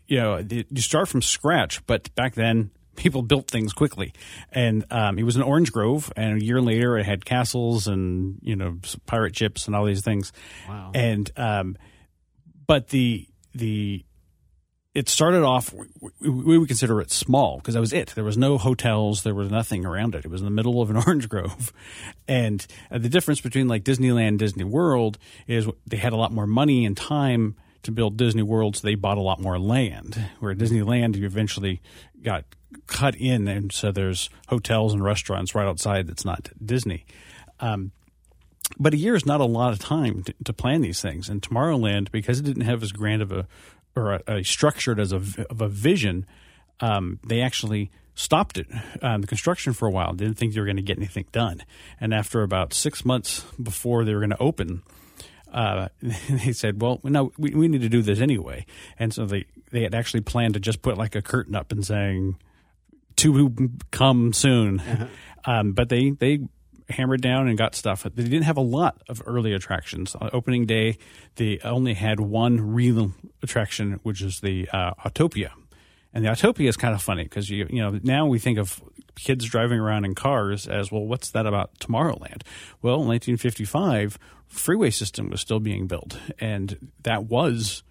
you 0.10 0.18
know, 0.18 0.44
you 0.50 0.82
start 0.82 1.08
from 1.08 1.22
scratch, 1.22 1.86
but 1.86 2.14
back 2.16 2.34
then 2.34 2.72
people 2.96 3.22
built 3.22 3.50
things 3.50 3.74
quickly. 3.74 4.12
And 4.52 4.84
um, 4.92 5.18
it 5.20 5.24
was 5.24 5.36
an 5.36 5.44
orange 5.44 5.72
grove, 5.72 6.12
and 6.18 6.42
a 6.42 6.46
year 6.46 6.62
later 6.62 6.98
it 6.98 7.06
had 7.06 7.24
castles 7.26 7.88
and 7.88 8.40
you 8.42 8.56
know 8.56 8.80
pirate 9.06 9.36
ships 9.38 9.68
and 9.68 9.76
all 9.76 9.86
these 9.86 10.04
things. 10.04 10.34
Wow. 10.68 10.92
And 10.94 11.32
um, 11.38 11.78
but 12.68 12.90
the 12.90 13.28
the 13.54 14.04
it 14.96 15.08
started 15.08 15.44
off 15.44 15.72
we, 16.20 16.30
we 16.30 16.58
would 16.58 16.68
consider 16.68 17.00
it 17.00 17.12
small 17.12 17.58
because 17.58 17.76
that 17.76 17.80
was 17.80 17.94
it. 17.94 18.10
There 18.16 18.24
was 18.24 18.38
no 18.38 18.58
hotels, 18.58 19.22
there 19.22 19.36
was 19.36 19.52
nothing 19.52 19.86
around 19.86 20.16
it. 20.16 20.26
It 20.26 20.32
was 20.32 20.42
in 20.42 20.46
the 20.46 20.52
middle 20.52 20.82
of 20.82 20.90
an 20.90 20.98
orange 21.08 21.30
grove, 21.30 21.72
and 22.28 22.66
uh, 22.90 22.98
the 22.98 23.10
difference 23.10 23.42
between 23.42 23.68
like 23.68 23.84
Disneyland, 23.84 24.40
Disney 24.40 24.64
World 24.64 25.20
is 25.48 25.68
they 25.86 25.98
had 25.98 26.14
a 26.14 26.18
lot 26.18 26.32
more 26.32 26.48
money 26.48 26.84
and 26.86 26.98
time 26.98 27.56
to 27.84 27.92
build 27.92 28.18
Disney 28.18 28.44
Worlds, 28.44 28.82
they 28.82 28.96
bought 28.96 29.18
a 29.18 29.22
lot 29.22 29.40
more 29.40 29.60
land. 29.60 30.30
Where 30.40 30.54
Disneyland, 30.56 31.16
you 31.16 31.26
eventually 31.26 31.82
got 32.22 32.46
cut 32.88 33.16
in, 33.16 33.48
and 33.48 33.72
so 33.72 33.92
there's 33.92 34.30
hotels 34.48 34.94
and 34.94 35.04
restaurants 35.04 35.56
right 35.56 35.68
outside 35.68 36.08
that's 36.08 36.26
not 36.26 36.50
Disney. 36.64 37.06
Um, 37.60 37.92
but 38.78 38.94
a 38.94 38.98
year 38.98 39.16
is 39.16 39.26
not 39.26 39.42
a 39.42 39.46
lot 39.46 39.74
of 39.74 39.80
time 39.80 40.24
to, 40.24 40.34
to, 40.46 40.54
plan 40.54 40.82
these 40.82 41.02
things. 41.02 41.28
And 41.30 41.42
Tomorrowland, 41.42 42.12
because 42.12 42.40
it 42.40 42.44
didn't 42.44 42.64
have 42.64 42.84
as 42.84 42.92
grand 42.92 43.22
of 43.22 43.32
a 43.32 43.48
or 43.96 44.14
a, 44.14 44.22
a 44.28 44.44
structured 44.44 45.00
as 45.00 45.12
a, 45.12 45.18
of 45.50 45.62
a 45.62 45.68
vision, 45.68 46.26
um, 46.80 47.20
they 47.26 47.42
actually 47.42 47.92
stopped 48.14 48.58
it, 48.58 48.68
um, 49.02 49.22
the 49.22 49.28
construction 49.28 49.74
for 49.74 49.88
a 49.88 49.92
while. 49.92 50.14
Didn't 50.14 50.36
think 50.36 50.54
they 50.54 50.60
were 50.60 50.66
going 50.66 50.78
to 50.78 50.84
get 50.84 50.98
anything 50.98 51.26
done. 51.32 51.64
And 52.00 52.14
after 52.14 52.44
about 52.44 52.74
six 52.74 53.04
months 53.04 53.44
before 53.62 54.06
they 54.06 54.14
were 54.14 54.20
going 54.20 54.30
to 54.32 54.42
open, 54.42 54.84
uh, 55.54 55.90
they 56.30 56.54
said, 56.54 56.82
"Well, 56.82 57.00
no, 57.04 57.32
we, 57.38 57.52
we 57.52 57.68
need 57.68 57.82
to 57.82 57.90
do 57.90 58.02
this 58.02 58.20
anyway." 58.20 58.66
And 58.98 59.14
so 59.14 59.26
they 59.26 59.46
they 59.72 59.84
had 59.84 59.96
actually 59.96 60.22
planned 60.22 60.54
to 60.56 60.60
just 60.60 60.82
put 60.82 60.98
like 60.98 61.16
a 61.16 61.22
curtain 61.22 61.56
up 61.56 61.72
and 61.72 61.86
saying, 61.86 62.38
"To 63.18 63.70
come 63.92 64.34
soon," 64.34 64.80
uh-huh. 64.80 65.08
um, 65.46 65.74
but 65.74 65.90
they 65.90 66.12
they 66.12 66.40
hammered 66.90 67.22
down 67.22 67.48
and 67.48 67.58
got 67.58 67.76
stuff. 67.76 68.04
They 68.04 68.24
didn't 68.24 68.44
have 68.44 68.58
a 68.58 68.62
lot 68.62 69.02
of 69.08 69.22
early 69.26 69.54
attractions. 69.54 70.16
On 70.16 70.30
opening 70.34 70.66
day, 70.66 70.98
they 71.36 71.60
only 71.64 71.94
had 71.94 72.20
one 72.20 72.74
real 72.74 73.14
attraction, 73.44 74.00
which 74.04 74.22
is 74.22 74.40
the 74.40 74.68
uh, 74.74 74.94
Autopia. 75.06 75.52
And 76.14 76.26
the 76.26 76.30
Autopia 76.30 76.68
is 76.68 76.78
kind 76.78 76.96
of 76.96 77.02
funny 77.02 77.24
because 77.24 77.50
you 77.50 77.68
you 77.70 77.82
know 77.82 78.00
now 78.04 78.26
we 78.26 78.40
think 78.40 78.58
of 78.58 78.82
kids 79.16 79.46
driving 79.46 79.80
around 79.80 80.06
in 80.06 80.16
cars 80.16 80.68
as 80.68 80.92
well. 80.92 81.06
What's 81.06 81.32
that 81.32 81.46
about 81.46 81.78
Tomorrowland? 81.80 82.44
Well, 82.82 83.02
in 83.02 83.08
1955, 83.08 84.18
freeway 84.48 84.90
system 84.90 85.30
was 85.30 85.42
still 85.42 85.60
being 85.60 85.88
built, 85.88 86.18
and 86.40 86.92
that 87.04 87.26
was 87.26 87.84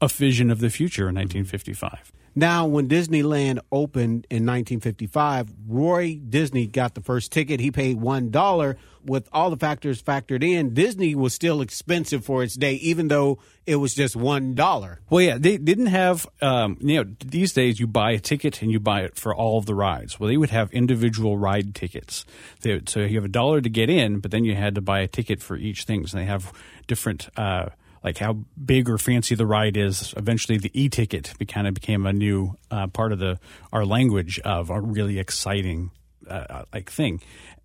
a 0.00 0.08
vision 0.08 0.50
of 0.50 0.60
the 0.60 0.70
future 0.70 1.08
in 1.08 1.14
1955. 1.14 2.12
Now, 2.38 2.66
when 2.66 2.86
Disneyland 2.86 3.60
opened 3.72 4.26
in 4.28 4.44
1955, 4.44 5.54
Roy 5.66 6.16
Disney 6.16 6.66
got 6.66 6.94
the 6.94 7.00
first 7.00 7.32
ticket. 7.32 7.60
He 7.60 7.70
paid 7.70 7.98
$1. 7.98 8.76
With 9.06 9.28
all 9.32 9.48
the 9.48 9.56
factors 9.56 10.02
factored 10.02 10.42
in, 10.42 10.74
Disney 10.74 11.14
was 11.14 11.32
still 11.32 11.62
expensive 11.62 12.26
for 12.26 12.42
its 12.42 12.54
day, 12.54 12.74
even 12.74 13.08
though 13.08 13.38
it 13.64 13.76
was 13.76 13.94
just 13.94 14.18
$1. 14.18 14.98
Well, 15.08 15.22
yeah, 15.22 15.38
they 15.38 15.56
didn't 15.56 15.86
have, 15.86 16.26
um, 16.42 16.76
you 16.80 17.02
know, 17.02 17.10
these 17.24 17.54
days 17.54 17.80
you 17.80 17.86
buy 17.86 18.10
a 18.10 18.18
ticket 18.18 18.60
and 18.60 18.70
you 18.70 18.80
buy 18.80 19.02
it 19.02 19.16
for 19.16 19.34
all 19.34 19.56
of 19.56 19.64
the 19.64 19.74
rides. 19.74 20.20
Well, 20.20 20.28
they 20.28 20.36
would 20.36 20.50
have 20.50 20.70
individual 20.72 21.38
ride 21.38 21.74
tickets. 21.74 22.26
They, 22.60 22.82
so 22.86 23.00
you 23.00 23.16
have 23.16 23.24
a 23.24 23.28
dollar 23.28 23.62
to 23.62 23.70
get 23.70 23.88
in, 23.88 24.18
but 24.18 24.30
then 24.30 24.44
you 24.44 24.54
had 24.56 24.74
to 24.74 24.82
buy 24.82 25.00
a 25.00 25.08
ticket 25.08 25.40
for 25.40 25.56
each 25.56 25.84
thing. 25.84 26.06
So 26.06 26.18
they 26.18 26.26
have 26.26 26.52
different, 26.86 27.30
uh, 27.38 27.70
like 28.06 28.18
how 28.18 28.34
big 28.64 28.88
or 28.88 28.98
fancy 28.98 29.34
the 29.34 29.44
ride 29.44 29.76
is. 29.76 30.14
Eventually, 30.16 30.58
the 30.58 30.70
e-ticket 30.72 31.34
kind 31.48 31.66
of 31.66 31.74
became 31.74 32.06
a 32.06 32.12
new 32.12 32.56
uh, 32.70 32.86
part 32.86 33.10
of 33.10 33.18
the 33.18 33.40
our 33.72 33.84
language 33.84 34.38
of 34.38 34.70
a 34.70 34.80
really 34.80 35.18
exciting 35.18 35.90
uh, 36.30 36.62
like 36.72 36.88
thing, 36.88 37.20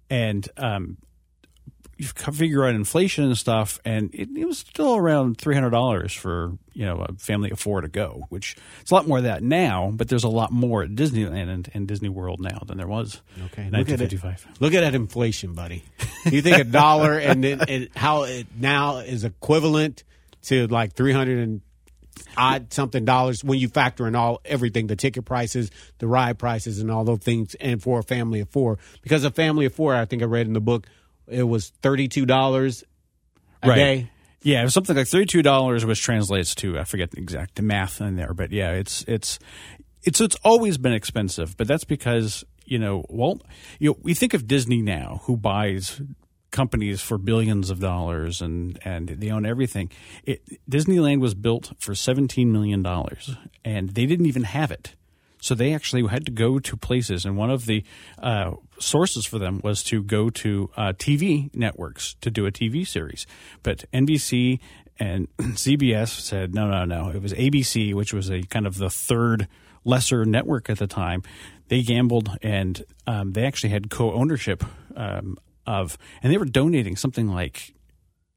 and 0.09 0.49
um, 0.57 0.97
you 1.97 2.07
figure 2.07 2.65
out 2.65 2.73
inflation 2.73 3.25
and 3.25 3.37
stuff, 3.37 3.79
and 3.85 4.09
it, 4.15 4.29
it 4.35 4.45
was 4.45 4.57
still 4.57 4.95
around 4.95 5.37
three 5.37 5.53
hundred 5.53 5.69
dollars 5.69 6.11
for 6.11 6.57
you 6.73 6.87
know 6.87 7.05
a 7.07 7.13
family 7.13 7.51
of 7.51 7.59
four 7.59 7.81
to 7.81 7.87
go, 7.87 8.25
which 8.29 8.55
it's 8.81 8.89
a 8.89 8.95
lot 8.95 9.07
more 9.07 9.19
of 9.19 9.25
that 9.25 9.43
now. 9.43 9.91
But 9.93 10.09
there's 10.09 10.23
a 10.23 10.29
lot 10.29 10.51
more 10.51 10.81
at 10.81 10.89
Disneyland 10.95 11.49
and, 11.49 11.69
and 11.75 11.87
Disney 11.87 12.09
World 12.09 12.41
now 12.41 12.63
than 12.65 12.79
there 12.79 12.87
was. 12.87 13.21
Okay, 13.45 13.67
in 13.67 13.73
look 13.73 13.89
at 13.89 14.01
it. 14.01 14.11
Look 14.59 14.73
at 14.73 14.81
that 14.81 14.95
inflation, 14.95 15.53
buddy. 15.53 15.83
You 16.25 16.41
think 16.41 16.57
a 16.57 16.63
dollar 16.63 17.19
and 17.19 17.45
it, 17.45 17.69
it, 17.69 17.97
how 17.97 18.23
it 18.23 18.47
now 18.59 18.97
is 18.97 19.23
equivalent 19.23 20.03
to 20.43 20.67
like 20.67 20.93
300 20.93 21.39
and 21.39 21.61
odd 22.35 22.73
something 22.73 23.05
dollars 23.05 23.43
when 23.43 23.57
you 23.57 23.69
factor 23.69 24.07
in 24.07 24.15
all 24.15 24.41
everything 24.43 24.87
the 24.87 24.95
ticket 24.95 25.23
prices 25.23 25.71
the 25.99 26.07
ride 26.07 26.37
prices 26.37 26.79
and 26.79 26.91
all 26.91 27.05
those 27.05 27.19
things 27.19 27.55
and 27.55 27.81
for 27.81 27.99
a 27.99 28.03
family 28.03 28.41
of 28.41 28.49
four 28.49 28.77
because 29.01 29.23
a 29.23 29.31
family 29.31 29.65
of 29.65 29.73
four 29.73 29.95
i 29.95 30.03
think 30.03 30.21
i 30.21 30.25
read 30.25 30.45
in 30.45 30.53
the 30.53 30.59
book 30.59 30.85
it 31.27 31.43
was 31.43 31.71
$32 31.81 32.83
a 33.63 33.67
right. 33.67 33.75
day 33.75 34.11
yeah, 34.43 34.61
it 34.61 34.63
was 34.63 34.73
something 34.73 34.95
like 34.95 35.07
thirty-two 35.07 35.43
dollars, 35.43 35.85
which 35.85 36.01
translates 36.01 36.55
to 36.55 36.79
I 36.79 36.83
forget 36.83 37.11
the 37.11 37.19
exact 37.19 37.61
math 37.61 38.01
in 38.01 38.15
there, 38.15 38.33
but 38.33 38.51
yeah, 38.51 38.71
it's 38.71 39.03
it's 39.07 39.37
it's 40.03 40.19
it's 40.19 40.35
always 40.43 40.77
been 40.77 40.93
expensive, 40.93 41.55
but 41.57 41.67
that's 41.67 41.83
because 41.83 42.43
you 42.65 42.79
know, 42.79 43.05
well, 43.09 43.39
you 43.79 43.91
know, 43.91 43.97
we 44.01 44.13
think 44.13 44.33
of 44.33 44.47
Disney 44.47 44.81
now, 44.81 45.21
who 45.25 45.37
buys 45.37 46.01
companies 46.51 47.01
for 47.01 47.17
billions 47.17 47.69
of 47.69 47.79
dollars 47.79 48.41
and 48.41 48.79
and 48.83 49.09
they 49.09 49.29
own 49.29 49.45
everything. 49.45 49.89
It, 50.23 50.41
Disneyland 50.69 51.19
was 51.19 51.33
built 51.33 51.73
for 51.79 51.95
seventeen 51.95 52.51
million 52.51 52.83
dollars, 52.83 53.35
and 53.65 53.89
they 53.89 54.05
didn't 54.05 54.25
even 54.25 54.43
have 54.43 54.71
it. 54.71 54.95
So 55.41 55.55
they 55.55 55.73
actually 55.73 56.05
had 56.05 56.25
to 56.27 56.31
go 56.31 56.59
to 56.59 56.77
places, 56.77 57.25
and 57.25 57.35
one 57.35 57.49
of 57.49 57.65
the 57.65 57.83
uh, 58.19 58.51
sources 58.79 59.25
for 59.25 59.39
them 59.39 59.59
was 59.63 59.83
to 59.85 60.03
go 60.03 60.29
to 60.29 60.69
uh, 60.77 60.93
TV 60.93 61.49
networks 61.55 62.15
to 62.21 62.29
do 62.29 62.45
a 62.45 62.51
TV 62.51 62.85
series. 62.85 63.25
But 63.63 63.85
NBC 63.91 64.59
and 64.99 65.27
CBS 65.37 66.09
said 66.09 66.53
no, 66.53 66.67
no, 66.67 66.85
no. 66.85 67.09
It 67.09 67.21
was 67.21 67.33
ABC, 67.33 67.93
which 67.95 68.13
was 68.13 68.29
a 68.29 68.43
kind 68.43 68.67
of 68.67 68.77
the 68.77 68.89
third 68.89 69.47
lesser 69.83 70.25
network 70.25 70.69
at 70.69 70.77
the 70.77 70.87
time. 70.87 71.23
They 71.69 71.81
gambled, 71.81 72.37
and 72.43 72.83
um, 73.07 73.31
they 73.31 73.45
actually 73.45 73.69
had 73.71 73.89
co-ownership 73.89 74.63
um, 74.95 75.37
of, 75.65 75.97
and 76.21 76.31
they 76.31 76.37
were 76.37 76.45
donating 76.45 76.95
something 76.95 77.27
like 77.27 77.73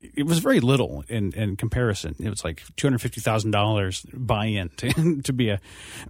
it 0.01 0.27
was 0.27 0.39
very 0.39 0.61
little 0.61 1.05
in, 1.09 1.33
in 1.33 1.57
comparison. 1.57 2.15
It 2.19 2.29
was 2.29 2.45
like 2.45 2.63
two 2.77 2.87
hundred 2.87 3.01
fifty 3.01 3.21
thousand 3.21 3.53
dollars 3.53 4.05
buy-in 4.13 4.71
to, 4.77 5.23
to 5.23 5.33
be 5.33 5.51
a 5.51 5.61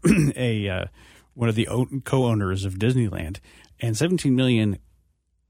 a 0.37 0.69
uh, 0.69 0.85
one 1.35 1.49
of 1.49 1.55
the 1.55 1.69
co-owners 2.05 2.65
of 2.65 2.75
Disneyland, 2.75 3.39
and 3.81 3.97
seventeen 3.97 4.35
million. 4.35 4.79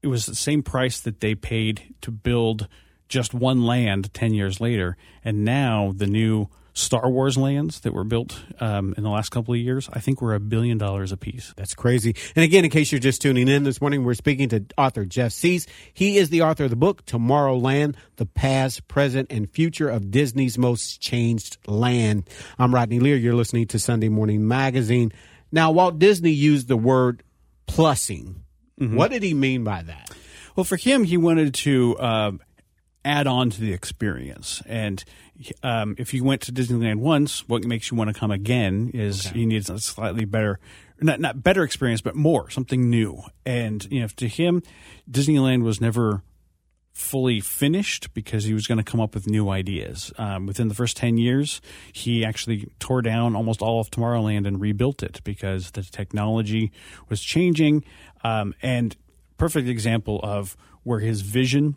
It 0.01 0.07
was 0.07 0.27
the 0.27 0.35
same 0.35 0.61
price 0.61 0.99
that 0.99 1.19
they 1.19 1.33
paid 1.33 1.95
to 2.01 2.11
build 2.11 2.67
just 3.09 3.33
one 3.33 3.65
land 3.65 4.13
ten 4.13 4.33
years 4.33 4.61
later, 4.61 4.97
and 5.23 5.43
now 5.43 5.93
the 5.95 6.07
new 6.07 6.49
Star 6.75 7.09
Wars 7.09 7.37
lands 7.37 7.79
that 7.79 7.93
were 7.93 8.03
built 8.03 8.37
um, 8.59 8.93
in 8.97 9.03
the 9.03 9.09
last 9.09 9.29
couple 9.29 9.53
of 9.53 9.59
years, 9.59 9.89
I 9.93 10.01
think 10.01 10.21
were 10.21 10.35
a 10.35 10.41
billion 10.41 10.77
dollars 10.77 11.13
a 11.13 11.17
piece. 11.17 11.53
That's 11.55 11.73
crazy. 11.73 12.15
And 12.35 12.43
again, 12.43 12.65
in 12.65 12.69
case 12.69 12.91
you're 12.91 12.99
just 12.99 13.21
tuning 13.21 13.47
in 13.47 13.63
this 13.63 13.79
morning, 13.79 14.03
we're 14.03 14.13
speaking 14.13 14.49
to 14.49 14.65
author 14.77 15.05
Jeff 15.05 15.31
Suess. 15.31 15.65
He 15.93 16.17
is 16.17 16.29
the 16.29 16.41
author 16.41 16.65
of 16.65 16.69
the 16.69 16.75
book 16.75 17.05
Tomorrowland: 17.05 17.95
The 18.17 18.25
Past, 18.25 18.89
Present, 18.89 19.31
and 19.31 19.49
Future 19.49 19.87
of 19.89 20.11
Disney's 20.11 20.57
Most 20.57 20.99
Changed 20.99 21.57
Land. 21.65 22.29
I'm 22.59 22.75
Rodney 22.75 22.99
Lear. 22.99 23.15
You're 23.15 23.35
listening 23.35 23.67
to 23.67 23.79
Sunday 23.79 24.09
Morning 24.09 24.45
Magazine. 24.45 25.13
Now, 25.53 25.71
Walt 25.71 25.97
Disney 25.97 26.31
used 26.31 26.67
the 26.67 26.75
word 26.75 27.23
plussing. 27.67 28.35
Mm-hmm. 28.81 28.97
What 28.97 29.11
did 29.11 29.23
he 29.23 29.33
mean 29.33 29.63
by 29.63 29.83
that? 29.83 30.11
Well, 30.55 30.65
for 30.65 30.75
him, 30.75 31.03
he 31.03 31.15
wanted 31.17 31.53
to 31.53 31.97
uh, 31.97 32.31
add 33.05 33.27
on 33.27 33.49
to 33.51 33.61
the 33.61 33.71
experience. 33.71 34.61
And 34.65 35.03
um, 35.63 35.95
if 35.97 36.13
you 36.13 36.23
went 36.23 36.41
to 36.41 36.51
Disneyland 36.51 36.97
once, 36.97 37.47
what 37.47 37.63
makes 37.63 37.91
you 37.91 37.97
want 37.97 38.13
to 38.13 38.19
come 38.19 38.31
again 38.31 38.91
is 38.93 39.27
okay. 39.27 39.39
you 39.39 39.45
need 39.45 39.69
a 39.69 39.79
slightly 39.79 40.25
better, 40.25 40.59
not 40.99 41.19
not 41.19 41.43
better 41.43 41.63
experience, 41.63 42.01
but 42.01 42.15
more 42.15 42.49
something 42.49 42.89
new. 42.89 43.21
And 43.45 43.85
you 43.91 44.01
know, 44.01 44.07
to 44.07 44.27
him, 44.27 44.63
Disneyland 45.09 45.63
was 45.63 45.79
never 45.79 46.23
fully 46.95 47.41
finished 47.41 48.13
because 48.13 48.45
he 48.45 48.53
was 48.53 48.67
going 48.67 48.77
to 48.77 48.83
come 48.83 49.01
up 49.01 49.13
with 49.13 49.27
new 49.27 49.49
ideas. 49.49 50.13
Um, 50.17 50.45
within 50.45 50.69
the 50.69 50.73
first 50.73 50.95
10 50.95 51.17
years, 51.17 51.59
he 51.91 52.23
actually 52.23 52.71
tore 52.79 53.01
down 53.01 53.35
almost 53.35 53.61
all 53.61 53.81
of 53.81 53.91
Tomorrowland 53.91 54.47
and 54.47 54.61
rebuilt 54.61 55.03
it 55.03 55.19
because 55.25 55.71
the 55.71 55.83
technology 55.83 56.71
was 57.09 57.21
changing. 57.21 57.83
Um, 58.23 58.55
and 58.61 58.95
perfect 59.37 59.67
example 59.67 60.21
of 60.23 60.55
where 60.83 60.99
his 60.99 61.19
vision 61.19 61.75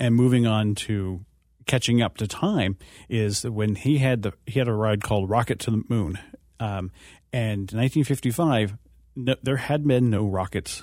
and 0.00 0.14
moving 0.14 0.46
on 0.46 0.74
to 0.74 1.20
catching 1.66 2.02
up 2.02 2.16
to 2.16 2.26
time 2.26 2.76
is 3.08 3.42
that 3.42 3.52
when 3.52 3.76
he 3.76 3.98
had 3.98 4.22
the 4.22 4.32
he 4.46 4.58
had 4.58 4.66
a 4.66 4.72
ride 4.72 5.02
called 5.02 5.30
Rocket 5.30 5.60
to 5.60 5.70
the 5.70 5.84
Moon, 5.88 6.18
um, 6.58 6.90
and 7.32 7.70
in 7.70 7.78
1955 7.78 8.76
no, 9.14 9.34
there 9.42 9.58
had 9.58 9.86
been 9.86 10.10
no 10.10 10.26
rockets 10.26 10.82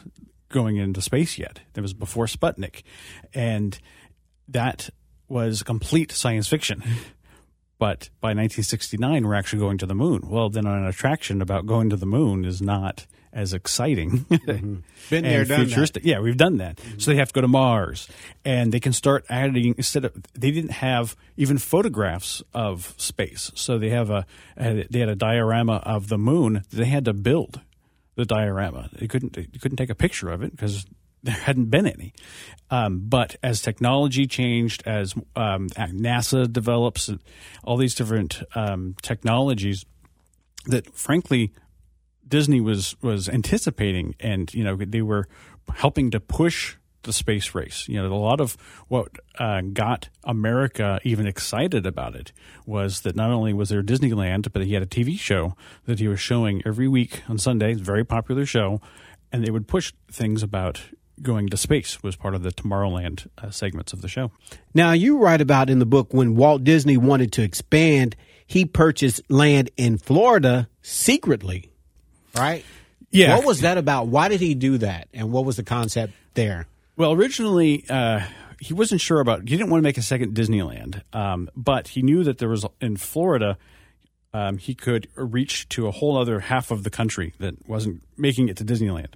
going 0.50 0.78
into 0.78 1.02
space 1.02 1.38
yet. 1.38 1.62
It 1.76 1.82
was 1.82 1.94
before 1.94 2.26
Sputnik, 2.26 2.84
and 3.34 3.78
that 4.48 4.90
was 5.28 5.64
complete 5.64 6.12
science 6.12 6.48
fiction. 6.48 6.84
But 7.80 8.10
by 8.22 8.30
1969, 8.30 9.28
we're 9.28 9.36
actually 9.36 9.60
going 9.60 9.78
to 9.78 9.86
the 9.86 9.94
moon. 9.94 10.22
Well, 10.28 10.50
then 10.50 10.66
an 10.66 10.86
attraction 10.86 11.44
about 11.44 11.68
going 11.68 11.92
to 11.92 11.96
the 11.96 12.08
moon 12.08 12.44
is 12.44 12.60
not 12.60 13.06
as 13.34 13.54
exciting. 13.54 14.26
Mm-hmm. 14.48 14.76
Been 15.10 15.24
there, 15.24 15.46
done 15.46 15.66
futuristic. 15.66 16.04
That. 16.04 16.10
Yeah, 16.10 16.20
we've 16.20 16.38
done 16.38 16.58
that. 16.58 16.78
Mm-hmm. 16.78 17.00
So 17.00 17.12
they 17.12 17.18
have 17.18 17.30
to 17.30 17.34
go 17.34 17.42
to 17.42 17.48
Mars, 17.48 18.08
and 18.46 18.72
they 18.72 18.80
can 18.80 18.94
start 18.94 19.26
adding 19.30 19.76
instead 19.78 20.06
of 20.06 20.14
they 20.34 20.52
didn't 20.52 20.72
have 20.72 21.16
even 21.36 21.58
photographs 21.58 22.42
of 22.54 22.94
space. 22.98 23.52
So 23.56 23.78
they 23.78 23.90
have 23.90 24.10
a 24.10 24.26
they 24.56 25.00
had 25.00 25.10
a 25.10 25.16
diorama 25.16 25.78
of 25.86 26.08
the 26.08 26.18
moon. 26.18 26.64
They 26.72 26.86
had 26.86 27.06
to 27.06 27.14
build 27.14 27.62
the 28.16 28.26
diorama. 28.26 28.90
They 28.94 29.08
couldn't 29.08 29.34
they 29.34 29.46
couldn't 29.60 29.78
take 29.78 29.90
a 29.90 29.96
picture 29.96 30.30
of 30.30 30.42
it 30.44 30.52
because 30.52 30.86
there 31.24 31.36
hadn't 31.36 31.70
been 31.70 31.88
any. 31.88 32.14
Um, 32.70 33.04
but 33.06 33.36
as 33.42 33.62
technology 33.62 34.28
changed, 34.28 34.84
as 34.86 35.14
um, 35.36 35.70
NASA 35.70 36.52
develops 36.52 37.10
all 37.64 37.78
these 37.78 37.96
different 37.96 38.42
um, 38.56 38.96
technologies 39.02 39.86
that 40.66 40.94
frankly 40.96 41.54
Disney 42.28 42.62
was 42.62 42.96
was 43.02 43.30
anticipating, 43.30 44.16
and 44.20 44.54
you 44.54 44.64
know 44.64 44.76
they 44.76 45.02
were 45.02 45.28
helping 45.76 46.12
to 46.12 46.20
push 46.20 46.76
the 47.04 47.14
space 47.14 47.56
race. 47.56 47.88
You 47.88 48.02
know, 48.02 48.14
a 48.14 48.16
lot 48.16 48.42
of 48.42 48.58
what 48.88 49.10
uh, 49.40 49.62
got 49.62 50.10
America 50.24 51.00
even 51.04 51.26
excited 51.26 51.86
about 51.86 52.16
it 52.16 52.32
was 52.66 53.02
that 53.02 53.16
not 53.16 53.32
only 53.32 53.54
was 53.54 53.70
there 53.70 53.82
Disneyland, 53.82 54.52
but 54.52 54.64
he 54.64 54.74
had 54.74 54.84
a 54.84 54.88
TV 54.88 55.18
show 55.18 55.56
that 55.86 56.00
he 56.00 56.08
was 56.08 56.20
showing 56.20 56.62
every 56.66 56.88
week 56.88 57.24
on 57.28 57.38
Sunday. 57.38 57.74
Very 57.74 58.04
popular 58.04 58.46
show, 58.46 58.82
and 59.32 59.46
they 59.46 59.52
would 59.52 59.68
push 59.68 59.94
things 60.12 60.44
about 60.44 60.82
going 61.22 61.50
to 61.50 61.58
space 61.58 62.04
was 62.04 62.16
part 62.16 62.36
of 62.36 62.44
the 62.44 62.52
Tomorrowland 62.52 63.28
uh, 63.40 63.50
segments 63.50 63.92
of 63.92 64.02
the 64.02 64.08
show. 64.08 64.32
Now, 64.76 64.92
you 64.92 65.18
write 65.18 65.42
about 65.42 65.70
in 65.70 65.80
the 65.80 65.86
book 65.86 66.14
when 66.14 66.36
Walt 66.36 66.64
Disney 66.64 66.96
wanted 66.96 67.32
to 67.34 67.42
expand, 67.42 68.16
he 68.46 68.66
purchased 68.66 69.22
land 69.30 69.72
in 69.78 69.98
Florida 69.98 70.70
secretly 70.82 71.72
right? 72.38 72.66
Yeah. 73.12 73.36
What 73.36 73.46
was 73.46 73.62
that 73.62 73.78
about? 73.78 74.08
Why 74.08 74.28
did 74.28 74.42
he 74.42 74.54
do 74.54 74.78
that? 74.80 75.08
And 75.14 75.32
what 75.32 75.46
was 75.46 75.56
the 75.56 75.64
concept 75.64 76.14
there? 76.34 76.68
Well, 76.96 77.14
originally, 77.14 77.86
uh, 77.90 78.22
he 78.60 78.74
wasn't 78.74 79.02
sure 79.02 79.20
about. 79.20 79.42
He 79.42 79.56
didn't 79.58 79.70
want 79.70 79.82
to 79.82 79.84
make 79.84 79.98
a 79.98 80.02
second 80.02 80.36
Disneyland, 80.36 81.02
um, 81.14 81.50
but 81.56 81.90
he 81.90 82.02
knew 82.02 82.24
that 82.24 82.40
there 82.40 82.50
was 82.50 82.66
in 82.82 82.98
Florida. 82.98 83.58
Um, 84.34 84.58
he 84.58 84.76
could 84.76 85.08
reach 85.16 85.70
to 85.70 85.88
a 85.88 85.92
whole 85.92 86.18
other 86.18 86.42
half 86.42 86.70
of 86.70 86.84
the 86.84 86.90
country 86.90 87.34
that 87.40 87.68
wasn't 87.68 88.04
making 88.18 88.50
it 88.50 88.58
to 88.58 88.66
Disneyland. 88.66 89.14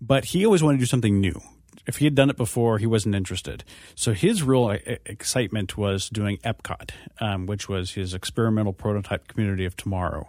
But 0.00 0.26
he 0.26 0.44
always 0.44 0.62
wanted 0.62 0.78
to 0.78 0.82
do 0.82 0.86
something 0.86 1.20
new. 1.20 1.40
If 1.86 1.98
he 1.98 2.06
had 2.06 2.14
done 2.14 2.30
it 2.30 2.36
before, 2.36 2.78
he 2.78 2.86
wasn't 2.86 3.14
interested. 3.14 3.64
So 3.94 4.12
his 4.12 4.42
real 4.42 4.66
uh, 4.66 4.78
excitement 5.04 5.76
was 5.76 6.08
doing 6.08 6.38
Epcot, 6.38 6.90
um, 7.20 7.46
which 7.46 7.68
was 7.68 7.92
his 7.92 8.14
experimental 8.14 8.72
prototype 8.72 9.28
community 9.28 9.64
of 9.64 9.76
tomorrow 9.76 10.28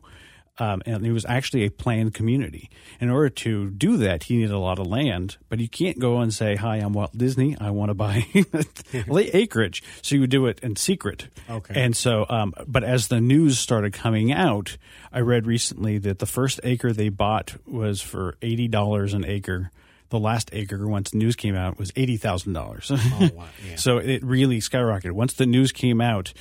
um, 0.57 0.81
and 0.85 1.05
it 1.05 1.11
was 1.11 1.25
actually 1.25 1.65
a 1.65 1.71
planned 1.71 2.13
community. 2.13 2.69
In 2.99 3.09
order 3.09 3.29
to 3.29 3.69
do 3.71 3.97
that, 3.97 4.23
he 4.23 4.37
needed 4.37 4.51
a 4.51 4.59
lot 4.59 4.79
of 4.79 4.87
land, 4.87 5.37
but 5.49 5.59
you 5.59 5.67
can't 5.67 5.99
go 5.99 6.19
and 6.19 6.33
say, 6.33 6.55
"Hi, 6.55 6.77
I'm 6.77 6.93
Walt 6.93 7.17
Disney. 7.17 7.57
I 7.59 7.71
want 7.71 7.89
to 7.89 7.93
buy 7.93 8.25
acreage." 9.33 9.83
So 10.01 10.15
you 10.15 10.21
would 10.21 10.29
do 10.29 10.45
it 10.45 10.59
in 10.61 10.75
secret. 10.75 11.27
Okay. 11.49 11.73
And 11.81 11.95
so, 11.95 12.25
um, 12.29 12.53
but 12.67 12.83
as 12.83 13.07
the 13.07 13.19
news 13.19 13.59
started 13.59 13.93
coming 13.93 14.31
out, 14.31 14.77
I 15.11 15.19
read 15.19 15.45
recently 15.45 15.97
that 15.99 16.19
the 16.19 16.25
first 16.25 16.59
acre 16.63 16.93
they 16.93 17.09
bought 17.09 17.55
was 17.67 18.01
for 18.01 18.35
eighty 18.41 18.67
dollars 18.67 19.13
an 19.13 19.25
acre. 19.25 19.71
The 20.09 20.19
last 20.19 20.51
acre, 20.53 20.87
once 20.87 21.09
the 21.09 21.17
news 21.17 21.35
came 21.35 21.55
out, 21.55 21.77
was 21.77 21.91
eighty 21.95 22.15
thousand 22.15 22.53
dollars. 22.53 22.91
Oh, 22.91 23.29
wow. 23.33 23.45
yeah. 23.67 23.75
So 23.75 23.97
it 23.97 24.23
really 24.23 24.59
skyrocketed. 24.59 25.11
Once 25.11 25.33
the 25.33 25.47
news 25.47 25.71
came 25.71 25.99
out, 25.99 26.31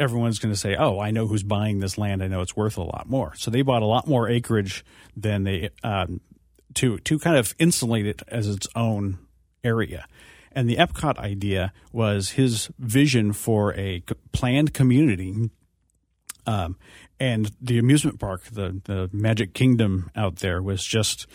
everyone's 0.00 0.38
going 0.38 0.52
to 0.52 0.58
say, 0.58 0.74
"Oh, 0.74 0.98
I 0.98 1.10
know 1.10 1.26
who's 1.26 1.42
buying 1.42 1.78
this 1.78 1.98
land. 1.98 2.22
I 2.22 2.28
know 2.28 2.40
it's 2.40 2.56
worth 2.56 2.76
a 2.76 2.82
lot 2.82 3.08
more." 3.08 3.34
So 3.36 3.50
they 3.50 3.62
bought 3.62 3.82
a 3.82 3.86
lot 3.86 4.08
more 4.08 4.28
acreage 4.28 4.84
than 5.16 5.44
they 5.44 5.70
um, 5.84 6.20
to 6.74 6.98
to 6.98 7.18
kind 7.18 7.36
of 7.36 7.54
insulate 7.58 8.06
it 8.06 8.22
as 8.28 8.48
its 8.48 8.66
own 8.74 9.18
area. 9.62 10.06
And 10.52 10.68
the 10.68 10.76
Epcot 10.76 11.18
idea 11.18 11.72
was 11.92 12.30
his 12.30 12.70
vision 12.78 13.32
for 13.32 13.74
a 13.74 14.02
planned 14.32 14.74
community. 14.74 15.50
Um, 16.46 16.76
and 17.20 17.52
the 17.60 17.78
amusement 17.78 18.18
park, 18.18 18.44
the 18.44 18.80
the 18.84 19.10
Magic 19.12 19.54
Kingdom 19.54 20.10
out 20.16 20.36
there, 20.36 20.62
was 20.62 20.84
just 20.84 21.26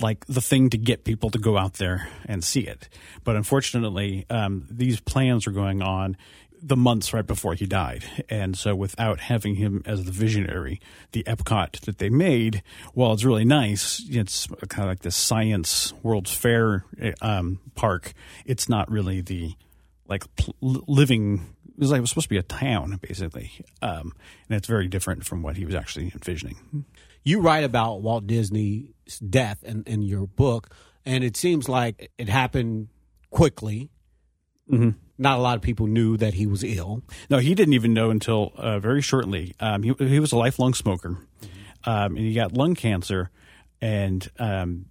like 0.00 0.26
the 0.26 0.40
thing 0.40 0.70
to 0.70 0.78
get 0.78 1.04
people 1.04 1.30
to 1.30 1.38
go 1.38 1.56
out 1.56 1.74
there 1.74 2.08
and 2.26 2.44
see 2.44 2.60
it. 2.60 2.88
But 3.24 3.36
unfortunately, 3.36 4.26
um, 4.30 4.66
these 4.70 5.00
plans 5.00 5.46
were 5.46 5.52
going 5.52 5.82
on 5.82 6.16
the 6.60 6.76
months 6.76 7.12
right 7.12 7.26
before 7.26 7.54
he 7.54 7.66
died. 7.66 8.04
And 8.28 8.56
so 8.56 8.74
without 8.74 9.20
having 9.20 9.56
him 9.56 9.82
as 9.86 10.04
the 10.04 10.12
visionary, 10.12 10.80
the 11.12 11.22
Epcot 11.24 11.80
that 11.80 11.98
they 11.98 12.08
made, 12.08 12.62
while 12.94 13.12
it's 13.12 13.24
really 13.24 13.44
nice, 13.44 14.04
it's 14.08 14.46
kind 14.68 14.84
of 14.84 14.92
like 14.92 15.00
the 15.00 15.10
science 15.10 15.92
World's 16.02 16.32
Fair 16.32 16.84
um, 17.20 17.60
park. 17.74 18.12
It's 18.44 18.68
not 18.68 18.90
really 18.90 19.20
the 19.20 19.54
like 20.06 20.24
pl- 20.36 20.56
living. 20.60 21.54
It 21.68 21.80
was 21.80 21.90
like 21.90 21.98
it 21.98 22.02
was 22.02 22.10
supposed 22.10 22.26
to 22.26 22.34
be 22.34 22.38
a 22.38 22.42
town 22.42 22.98
basically, 23.00 23.52
um, 23.82 24.12
and 24.48 24.56
it's 24.56 24.66
very 24.66 24.88
different 24.88 25.24
from 25.24 25.42
what 25.42 25.56
he 25.56 25.64
was 25.64 25.74
actually 25.74 26.10
envisioning. 26.12 26.84
You 27.22 27.40
write 27.40 27.64
about 27.64 28.02
Walt 28.02 28.26
Disney's 28.26 29.18
death 29.18 29.62
in, 29.62 29.84
in 29.86 30.02
your 30.02 30.26
book 30.26 30.74
and 31.08 31.24
it 31.24 31.38
seems 31.38 31.70
like 31.70 32.10
it 32.18 32.28
happened 32.28 32.88
quickly. 33.30 33.90
Mm-hmm. 34.70 34.90
Not 35.18 35.38
a 35.38 35.42
lot 35.42 35.56
of 35.56 35.62
people 35.62 35.86
knew 35.88 36.16
that 36.16 36.34
he 36.34 36.46
was 36.46 36.62
ill. 36.62 37.02
No, 37.28 37.38
he 37.38 37.54
didn't 37.54 37.74
even 37.74 37.92
know 37.92 38.10
until 38.10 38.52
uh, 38.56 38.78
very 38.78 39.02
shortly. 39.02 39.54
Um, 39.58 39.82
he, 39.82 39.92
he 39.98 40.20
was 40.20 40.32
a 40.32 40.36
lifelong 40.36 40.74
smoker, 40.74 41.18
um, 41.84 42.16
and 42.16 42.18
he 42.18 42.34
got 42.34 42.52
lung 42.52 42.74
cancer. 42.74 43.30
And 43.80 44.28
um, 44.38 44.86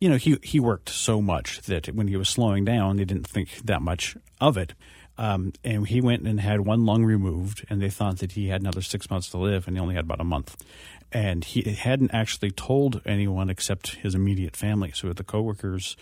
you 0.00 0.08
know, 0.08 0.16
he 0.16 0.38
he 0.42 0.60
worked 0.60 0.88
so 0.88 1.20
much 1.20 1.62
that 1.62 1.94
when 1.94 2.08
he 2.08 2.16
was 2.16 2.28
slowing 2.28 2.64
down, 2.64 2.96
they 2.96 3.04
didn't 3.04 3.26
think 3.26 3.48
that 3.64 3.82
much 3.82 4.16
of 4.40 4.56
it. 4.56 4.74
Um, 5.18 5.52
and 5.64 5.86
he 5.86 6.00
went 6.00 6.26
and 6.26 6.40
had 6.40 6.60
one 6.60 6.84
lung 6.84 7.04
removed, 7.04 7.64
and 7.70 7.80
they 7.80 7.88
thought 7.88 8.18
that 8.18 8.32
he 8.32 8.48
had 8.48 8.60
another 8.60 8.82
six 8.82 9.08
months 9.08 9.30
to 9.30 9.38
live, 9.38 9.66
and 9.66 9.76
he 9.76 9.80
only 9.80 9.94
had 9.94 10.04
about 10.04 10.20
a 10.20 10.24
month. 10.24 10.62
And 11.10 11.44
he 11.44 11.62
hadn't 11.72 12.12
actually 12.12 12.50
told 12.50 13.00
anyone 13.06 13.48
except 13.48 13.96
his 13.96 14.14
immediate 14.14 14.56
family. 14.56 14.92
So 14.94 15.12
the 15.12 15.24
coworkers, 15.24 15.96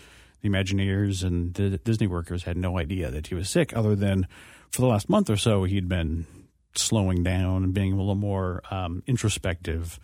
the 0.44 0.50
Imagineers, 0.50 1.24
and 1.24 1.54
the 1.54 1.78
Disney 1.78 2.06
workers 2.06 2.44
had 2.44 2.56
no 2.56 2.78
idea 2.78 3.10
that 3.10 3.28
he 3.28 3.34
was 3.34 3.48
sick, 3.48 3.74
other 3.74 3.96
than 3.96 4.28
for 4.70 4.82
the 4.82 4.86
last 4.86 5.08
month 5.08 5.30
or 5.30 5.36
so 5.36 5.64
he'd 5.64 5.88
been 5.88 6.26
slowing 6.74 7.22
down 7.22 7.64
and 7.64 7.72
being 7.72 7.92
a 7.92 7.96
little 7.96 8.14
more 8.14 8.62
um, 8.70 9.02
introspective. 9.06 9.98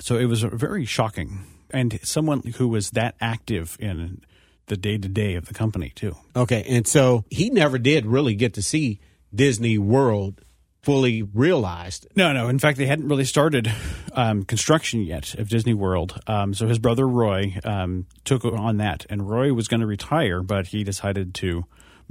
So 0.00 0.16
it 0.16 0.24
was 0.24 0.42
very 0.42 0.84
shocking, 0.84 1.44
and 1.70 2.00
someone 2.02 2.42
who 2.56 2.66
was 2.68 2.90
that 2.90 3.14
active 3.20 3.76
in 3.78 4.20
the 4.66 4.76
day 4.76 4.98
to 4.98 5.08
day 5.08 5.36
of 5.36 5.46
the 5.46 5.54
company 5.54 5.92
too. 5.94 6.16
Okay, 6.34 6.64
and 6.68 6.86
so 6.86 7.24
he 7.30 7.50
never 7.50 7.78
did 7.78 8.04
really 8.04 8.34
get 8.34 8.54
to 8.54 8.62
see 8.62 9.00
Disney 9.32 9.78
World 9.78 10.40
fully 10.84 11.22
realized. 11.22 12.06
No, 12.14 12.32
no. 12.34 12.48
In 12.48 12.58
fact, 12.58 12.76
they 12.76 12.86
hadn't 12.86 13.08
really 13.08 13.24
started 13.24 13.72
um, 14.12 14.44
construction 14.44 15.02
yet 15.02 15.34
of 15.34 15.48
Disney 15.48 15.72
World. 15.72 16.20
Um, 16.26 16.52
so 16.52 16.68
his 16.68 16.78
brother 16.78 17.08
Roy 17.08 17.58
um, 17.64 18.06
took 18.24 18.44
on 18.44 18.76
that, 18.76 19.06
and 19.08 19.28
Roy 19.28 19.54
was 19.54 19.66
going 19.66 19.80
to 19.80 19.86
retire, 19.86 20.42
but 20.42 20.68
he 20.68 20.84
decided 20.84 21.34
to 21.36 21.64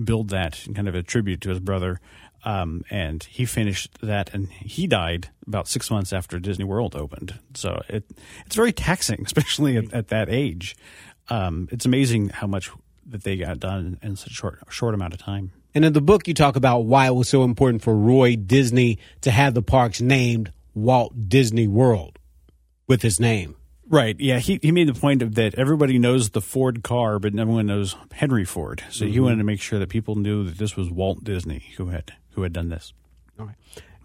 build 0.04 0.30
that 0.30 0.66
kind 0.74 0.88
of 0.88 0.96
a 0.96 1.04
tribute 1.04 1.42
to 1.42 1.50
his 1.50 1.60
brother. 1.60 2.00
Um, 2.46 2.84
and 2.90 3.24
he 3.24 3.46
finished 3.46 4.00
that, 4.02 4.34
and 4.34 4.50
he 4.50 4.88
died 4.88 5.30
about 5.46 5.68
six 5.68 5.92
months 5.92 6.12
after 6.12 6.40
Disney 6.40 6.66
World 6.66 6.96
opened. 6.96 7.40
So 7.54 7.80
it 7.88 8.06
it's 8.46 8.56
very 8.56 8.74
taxing, 8.74 9.22
especially 9.26 9.78
at, 9.78 9.94
at 9.94 10.08
that 10.08 10.30
age. 10.30 10.76
Um, 11.30 11.70
it's 11.72 11.86
amazing 11.86 12.30
how 12.30 12.48
much 12.48 12.72
that 13.06 13.24
they 13.24 13.38
got 13.38 13.60
done 13.60 14.00
in 14.02 14.16
such 14.16 14.32
a 14.32 14.34
short 14.34 14.60
short 14.70 14.96
amount 14.96 15.14
of 15.14 15.20
time. 15.20 15.52
And 15.76 15.84
in 15.86 15.94
the 15.94 16.02
book, 16.02 16.28
you 16.28 16.34
talk 16.34 16.56
about 16.56 16.86
why 16.86 17.08
it 17.08 17.16
was 17.16 17.30
so 17.30 17.44
important 17.44 17.82
for 17.82 17.96
Roy 17.96 18.36
Disney 18.36 19.00
to 19.22 19.32
have 19.32 19.54
the 19.54 19.62
parks 19.62 20.02
named 20.02 20.52
Walt 20.76 21.30
Disney 21.30 21.68
World 21.68 22.20
with 22.88 23.02
his 23.02 23.20
name. 23.20 23.56
Right. 23.88 24.16
Yeah. 24.20 24.40
He, 24.40 24.60
he 24.62 24.72
made 24.72 24.88
the 24.88 25.00
point 25.00 25.22
of 25.22 25.36
that 25.36 25.56
everybody 25.56 26.00
knows 26.00 26.30
the 26.30 26.42
Ford 26.42 26.84
car, 26.84 27.20
but 27.20 27.34
no 27.34 27.46
one 27.46 27.66
knows 27.66 27.96
Henry 28.12 28.46
Ford. 28.46 28.84
So 28.90 29.06
mm-hmm. 29.06 29.14
he 29.14 29.20
wanted 29.20 29.38
to 29.38 29.44
make 29.44 29.62
sure 29.62 29.80
that 29.80 29.90
people 29.90 30.16
knew 30.16 30.44
that 30.46 30.58
this 30.58 30.76
was 30.76 30.90
Walt 30.90 31.24
Disney 31.24 31.64
who 31.78 31.88
had 31.88 32.14
who 32.32 32.44
had 32.44 32.54
done 32.54 32.70
this. 32.70 32.94
All 33.40 33.46
right. 33.46 33.56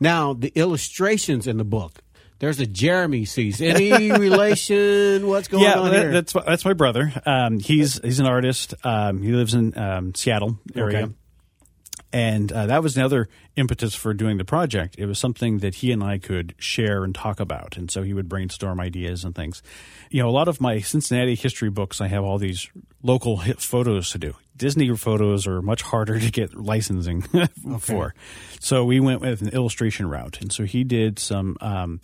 Now 0.00 0.34
the 0.34 0.52
illustrations 0.54 1.46
in 1.46 1.58
the 1.58 1.64
book. 1.64 2.00
There's 2.40 2.60
a 2.60 2.66
Jeremy 2.66 3.24
Suess 3.24 3.60
Any 3.60 4.12
relation? 4.18 5.26
What's 5.26 5.48
going 5.48 5.64
yeah, 5.64 5.80
on 5.80 5.90
that, 5.90 6.00
here? 6.00 6.12
That's 6.12 6.32
that's 6.32 6.64
my 6.64 6.72
brother. 6.72 7.12
Um, 7.26 7.58
he's 7.58 8.00
he's 8.00 8.20
an 8.20 8.26
artist. 8.26 8.74
Um, 8.84 9.22
he 9.22 9.32
lives 9.32 9.54
in 9.54 9.76
um, 9.76 10.14
Seattle 10.14 10.58
area. 10.76 11.04
Okay. 11.04 11.14
And 12.12 12.50
uh, 12.50 12.66
that 12.66 12.82
was 12.82 12.96
another 12.96 13.28
impetus 13.56 13.94
for 13.94 14.14
doing 14.14 14.38
the 14.38 14.44
project. 14.44 14.96
It 14.98 15.06
was 15.06 15.18
something 15.18 15.58
that 15.58 15.76
he 15.76 15.92
and 15.92 16.02
I 16.02 16.18
could 16.18 16.54
share 16.58 17.04
and 17.04 17.14
talk 17.14 17.38
about. 17.38 17.76
And 17.76 17.90
so 17.90 18.02
he 18.02 18.14
would 18.14 18.28
brainstorm 18.28 18.80
ideas 18.80 19.24
and 19.24 19.34
things. 19.34 19.62
You 20.10 20.22
know, 20.22 20.28
a 20.28 20.32
lot 20.32 20.48
of 20.48 20.60
my 20.60 20.80
Cincinnati 20.80 21.34
history 21.34 21.68
books, 21.68 22.00
I 22.00 22.08
have 22.08 22.24
all 22.24 22.38
these 22.38 22.68
local 23.02 23.36
photos 23.58 24.10
to 24.10 24.18
do. 24.18 24.34
Disney 24.56 24.94
photos 24.96 25.46
are 25.46 25.60
much 25.60 25.82
harder 25.82 26.18
to 26.18 26.30
get 26.30 26.54
licensing 26.54 27.22
for. 27.80 28.14
So 28.58 28.84
we 28.84 29.00
went 29.00 29.20
with 29.20 29.42
an 29.42 29.50
illustration 29.50 30.08
route. 30.08 30.40
And 30.40 30.52
so 30.52 30.64
he 30.64 30.84
did 30.84 31.18
some. 31.18 31.56
Um, 31.60 32.00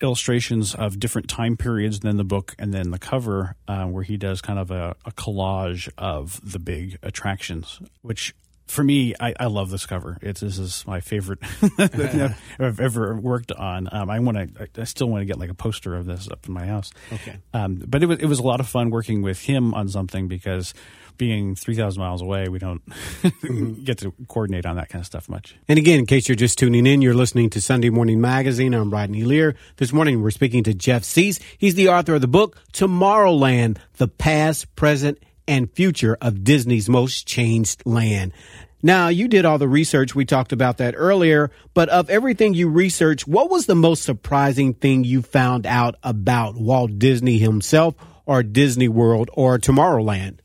illustrations 0.00 0.76
of 0.76 1.00
different 1.00 1.28
time 1.28 1.56
periods 1.56 1.98
than 1.98 2.18
the 2.18 2.24
book 2.24 2.54
and 2.56 2.72
then 2.72 2.92
the 2.92 3.00
cover 3.00 3.56
uh, 3.66 3.84
where 3.84 4.04
he 4.04 4.16
does 4.16 4.40
kind 4.40 4.56
of 4.56 4.70
a, 4.70 4.94
a, 5.04 5.10
collage 5.10 5.88
of 5.98 6.40
the 6.48 6.60
big 6.60 6.96
attractions 7.02 7.80
which 8.02 8.32
for 8.68 8.84
me, 8.84 9.14
I, 9.18 9.34
I 9.40 9.46
love 9.46 9.70
this 9.70 9.86
cover. 9.86 10.18
It's 10.20 10.40
this 10.40 10.58
is 10.58 10.84
my 10.86 11.00
favorite 11.00 11.40
that 11.78 12.36
I've 12.58 12.80
ever 12.80 13.16
worked 13.16 13.50
on. 13.52 13.88
Um, 13.90 14.10
I 14.10 14.20
want 14.20 14.36
to. 14.56 14.68
I 14.80 14.84
still 14.84 15.08
want 15.08 15.22
to 15.22 15.26
get 15.26 15.38
like 15.38 15.50
a 15.50 15.54
poster 15.54 15.94
of 15.94 16.06
this 16.06 16.28
up 16.30 16.46
in 16.46 16.52
my 16.52 16.66
house. 16.66 16.90
Okay. 17.12 17.38
Um, 17.54 17.82
but 17.86 18.02
it 18.02 18.06
was 18.06 18.18
it 18.18 18.26
was 18.26 18.38
a 18.38 18.42
lot 18.42 18.60
of 18.60 18.68
fun 18.68 18.90
working 18.90 19.22
with 19.22 19.40
him 19.40 19.74
on 19.74 19.88
something 19.88 20.28
because 20.28 20.74
being 21.16 21.54
three 21.54 21.74
thousand 21.74 22.00
miles 22.00 22.22
away, 22.22 22.48
we 22.48 22.58
don't 22.58 22.82
get 23.84 23.98
to 23.98 24.12
coordinate 24.28 24.66
on 24.66 24.76
that 24.76 24.88
kind 24.88 25.00
of 25.00 25.06
stuff 25.06 25.28
much. 25.28 25.56
And 25.66 25.78
again, 25.78 25.98
in 25.98 26.06
case 26.06 26.28
you're 26.28 26.36
just 26.36 26.58
tuning 26.58 26.86
in, 26.86 27.02
you're 27.02 27.14
listening 27.14 27.50
to 27.50 27.60
Sunday 27.60 27.90
Morning 27.90 28.20
Magazine. 28.20 28.74
I'm 28.74 28.90
Rodney 28.90 29.24
Lear. 29.24 29.56
This 29.76 29.92
morning, 29.92 30.22
we're 30.22 30.30
speaking 30.30 30.62
to 30.64 30.74
Jeff 30.74 31.04
Suess. 31.04 31.40
He's 31.58 31.74
the 31.74 31.88
author 31.88 32.14
of 32.14 32.20
the 32.20 32.28
book 32.28 32.56
Tomorrowland: 32.72 33.78
The 33.96 34.08
Past, 34.08 34.74
Present, 34.76 35.18
and 35.48 35.72
future 35.72 36.16
of 36.20 36.44
Disney's 36.44 36.88
most 36.88 37.26
changed 37.26 37.82
land. 37.84 38.32
Now, 38.80 39.08
you 39.08 39.26
did 39.26 39.44
all 39.44 39.58
the 39.58 39.66
research. 39.66 40.14
We 40.14 40.24
talked 40.24 40.52
about 40.52 40.78
that 40.78 40.94
earlier, 40.96 41.50
but 41.74 41.88
of 41.88 42.08
everything 42.08 42.54
you 42.54 42.68
researched, 42.68 43.26
what 43.26 43.50
was 43.50 43.66
the 43.66 43.74
most 43.74 44.04
surprising 44.04 44.74
thing 44.74 45.02
you 45.02 45.22
found 45.22 45.66
out 45.66 45.96
about 46.04 46.54
Walt 46.54 46.96
Disney 46.98 47.38
himself 47.38 47.96
or 48.24 48.44
Disney 48.44 48.86
World 48.86 49.30
or 49.32 49.58
Tomorrowland? 49.58 50.38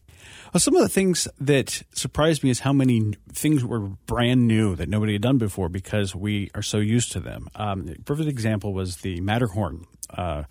Well, 0.52 0.62
some 0.62 0.76
of 0.76 0.82
the 0.82 0.90
things 0.90 1.28
that 1.40 1.84
surprised 1.94 2.44
me 2.44 2.50
is 2.50 2.60
how 2.60 2.74
many 2.74 3.14
things 3.32 3.64
were 3.66 3.80
brand 3.80 4.48
new 4.48 4.76
that 4.76 4.90
nobody 4.90 5.14
had 5.14 5.22
done 5.22 5.38
before 5.38 5.70
because 5.70 6.16
we 6.16 6.50
are 6.56 6.62
so 6.62 6.78
used 6.78 7.12
to 7.14 7.20
them. 7.20 7.48
Um, 7.56 7.94
perfect 8.06 8.30
example 8.30 8.74
was 8.74 8.98
the 8.98 9.20
Matterhorn. 9.22 9.86
Uh, 10.10 10.44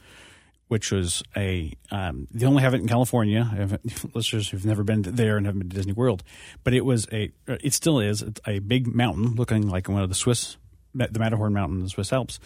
which 0.73 0.91
was 0.91 1.23
a 1.37 1.71
um, 1.91 2.27
they 2.31 2.47
only 2.47 2.63
have 2.63 2.73
it 2.73 2.81
in 2.81 2.89
California. 2.89 3.69
Listeners 4.15 4.49
who've 4.49 4.65
never 4.65 4.83
been 4.83 5.03
there 5.03 5.37
and 5.37 5.45
haven't 5.45 5.59
been 5.59 5.69
to 5.69 5.77
Disney 5.77 5.93
World, 5.93 6.25
but 6.65 6.73
it 6.73 6.83
was 6.83 7.07
a 7.13 7.31
it 7.47 7.75
still 7.75 8.01
is 8.01 8.23
it's 8.23 8.41
a 8.47 8.59
big 8.61 8.87
mountain 8.87 9.35
looking 9.35 9.69
like 9.69 9.87
one 9.91 10.01
of 10.01 10.09
the 10.09 10.15
Swiss 10.15 10.57
the 10.95 11.19
Matterhorn 11.19 11.53
mountain 11.53 11.77
in 11.77 11.85
the 11.85 11.91
Swiss 11.91 12.11
Alps 12.11 12.41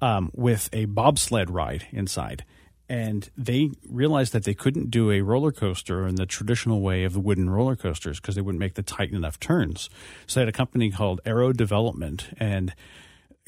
um, 0.00 0.30
with 0.32 0.68
a 0.72 0.84
bobsled 0.84 1.50
ride 1.50 1.88
inside. 1.90 2.44
And 2.88 3.28
they 3.36 3.70
realized 3.88 4.32
that 4.32 4.44
they 4.44 4.54
couldn't 4.54 4.92
do 4.92 5.10
a 5.10 5.22
roller 5.22 5.50
coaster 5.50 6.06
in 6.06 6.14
the 6.14 6.26
traditional 6.26 6.82
way 6.82 7.02
of 7.02 7.14
the 7.14 7.20
wooden 7.20 7.50
roller 7.50 7.74
coasters 7.74 8.20
because 8.20 8.36
they 8.36 8.42
wouldn't 8.42 8.60
make 8.60 8.74
the 8.74 8.82
tight 8.82 9.10
enough 9.10 9.40
turns. 9.40 9.90
So 10.28 10.38
they 10.38 10.42
had 10.42 10.48
a 10.48 10.56
company 10.56 10.92
called 10.92 11.20
Arrow 11.24 11.52
Development 11.52 12.28
and 12.38 12.74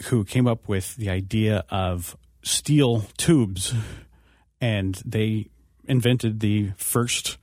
who 0.07 0.25
came 0.25 0.49
up 0.49 0.67
with 0.67 0.97
the 0.97 1.09
idea 1.09 1.65
of 1.71 2.17
steel 2.43 3.07
tubes 3.17 3.75
and 4.61 5.01
they 5.05 5.49
invented 5.87 6.41
the 6.41 6.73
first 6.77 7.39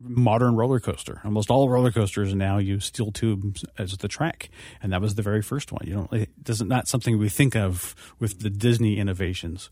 modern 0.00 0.54
roller 0.54 0.80
coaster. 0.80 1.20
Almost 1.24 1.50
all 1.50 1.68
roller 1.68 1.90
coasters 1.90 2.34
now 2.34 2.58
use 2.58 2.86
steel 2.86 3.10
tubes 3.10 3.64
as 3.76 3.96
the 3.96 4.08
track, 4.08 4.50
and 4.82 4.92
that 4.92 5.00
was 5.00 5.14
the 5.14 5.22
very 5.22 5.42
first 5.42 5.72
one. 5.72 5.82
You 5.86 5.94
know, 5.94 6.08
it 6.12 6.30
doesn't 6.42 6.68
not 6.68 6.88
something 6.88 7.18
we 7.18 7.28
think 7.28 7.56
of 7.56 7.94
with 8.18 8.40
the 8.40 8.50
Disney 8.50 8.98
innovations. 8.98 9.70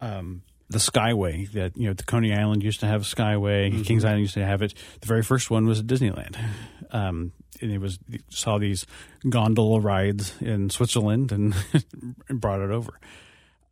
Um, 0.00 0.42
the 0.68 0.78
Skyway 0.78 1.50
that 1.52 1.76
you 1.76 1.86
know, 1.86 1.94
the 1.94 2.02
Coney 2.02 2.34
Island 2.34 2.62
used 2.62 2.80
to 2.80 2.86
have 2.86 3.02
Skyway, 3.02 3.70
mm-hmm. 3.70 3.82
Kings 3.82 4.04
Island 4.04 4.22
used 4.22 4.34
to 4.34 4.44
have 4.44 4.62
it. 4.62 4.74
The 5.00 5.06
very 5.06 5.22
first 5.22 5.50
one 5.50 5.66
was 5.66 5.80
at 5.80 5.86
Disneyland. 5.86 6.36
Um, 6.90 7.32
and 7.60 7.72
it 7.72 7.78
was 7.78 7.98
saw 8.28 8.58
these 8.58 8.84
gondola 9.28 9.80
rides 9.80 10.34
in 10.40 10.70
Switzerland 10.70 11.32
and 11.32 11.54
brought 12.28 12.60
it 12.60 12.70
over 12.70 12.98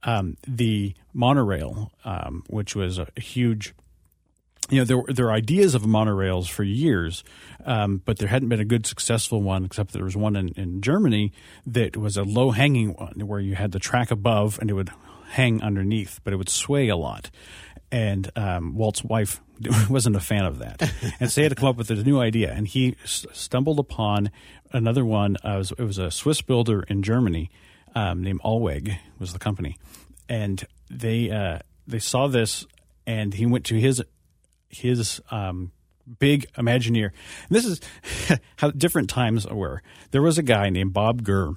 um, 0.05 0.37
the 0.47 0.95
monorail, 1.13 1.91
um, 2.05 2.45
which 2.49 2.77
was 2.77 2.99
a 2.99 3.09
huge. 3.17 3.75
You 4.71 4.79
know, 4.79 4.85
there 4.85 4.97
were, 4.97 5.13
there 5.13 5.27
were 5.27 5.33
ideas 5.33 5.75
of 5.75 5.83
monorails 5.83 6.49
for 6.49 6.63
years, 6.63 7.23
um, 7.67 8.01
but 8.07 8.19
there 8.19 8.29
hadn't 8.29 8.49
been 8.49 8.61
a 8.61 8.65
good 8.65 8.87
successful 8.87 9.43
one, 9.43 9.63
except 9.67 9.93
there 9.93 10.05
was 10.05 10.17
one 10.17 10.37
in, 10.37 10.49
in 10.57 10.81
Germany 10.81 11.33
that 11.67 11.99
was 11.99 12.17
a 12.17 12.23
low 12.23 12.51
hanging 12.51 12.95
one 12.95 13.27
where 13.27 13.41
you 13.41 13.57
had 13.57 13.73
the 13.73 13.79
track 13.79 14.11
above 14.11 14.59
and 14.59 14.71
it 14.71 14.73
would 14.73 14.91
hang 15.33 15.63
underneath, 15.63 16.19
but 16.25 16.33
it 16.33 16.37
would 16.37 16.49
sway 16.49 16.89
a 16.89 16.97
lot. 16.97 17.31
And 17.93 18.31
um, 18.37 18.75
Walt's 18.75 19.05
wife 19.05 19.43
wasn't 19.91 20.17
a 20.17 20.21
fan 20.21 20.47
of 20.47 20.61
that, 20.61 20.81
and 21.21 21.31
so 21.31 21.43
he 21.43 21.45
had 21.45 21.51
to 21.51 21.57
come 21.57 21.69
up 21.69 21.77
with 21.77 21.91
a 21.91 21.97
new 21.97 22.19
idea. 22.19 22.51
And 22.51 22.67
he 22.67 22.97
s- 23.05 23.27
stumbled 23.35 23.79
upon 23.79 24.31
another 24.73 25.05
one. 25.05 25.37
Uh, 25.45 25.51
it, 25.51 25.59
was, 25.59 25.73
it 25.73 25.83
was 25.83 25.99
a 25.99 26.11
Swiss 26.11 26.41
builder 26.41 26.85
in 26.89 27.03
Germany 27.03 27.51
um, 27.95 28.23
named 28.23 28.41
Alweg 28.43 28.99
was 29.19 29.33
the 29.33 29.39
company, 29.39 29.79
and 30.29 30.65
they 30.91 31.31
uh, 31.31 31.59
they 31.87 31.99
saw 31.99 32.27
this, 32.29 32.67
and 33.07 33.35
he 33.35 33.47
went 33.47 33.65
to 33.67 33.77
his 33.77 34.03
his 34.69 35.21
um, 35.31 35.73
big 36.19 36.47
Imagineer. 36.55 37.11
And 37.49 37.51
this 37.51 37.65
is 37.65 37.81
how 38.57 38.71
different 38.71 39.11
times 39.11 39.47
were. 39.47 39.83
There 40.11 40.23
was 40.23 40.39
a 40.39 40.43
guy 40.43 40.71
named 40.71 40.93
Bob 40.93 41.23
Gurr 41.23 41.55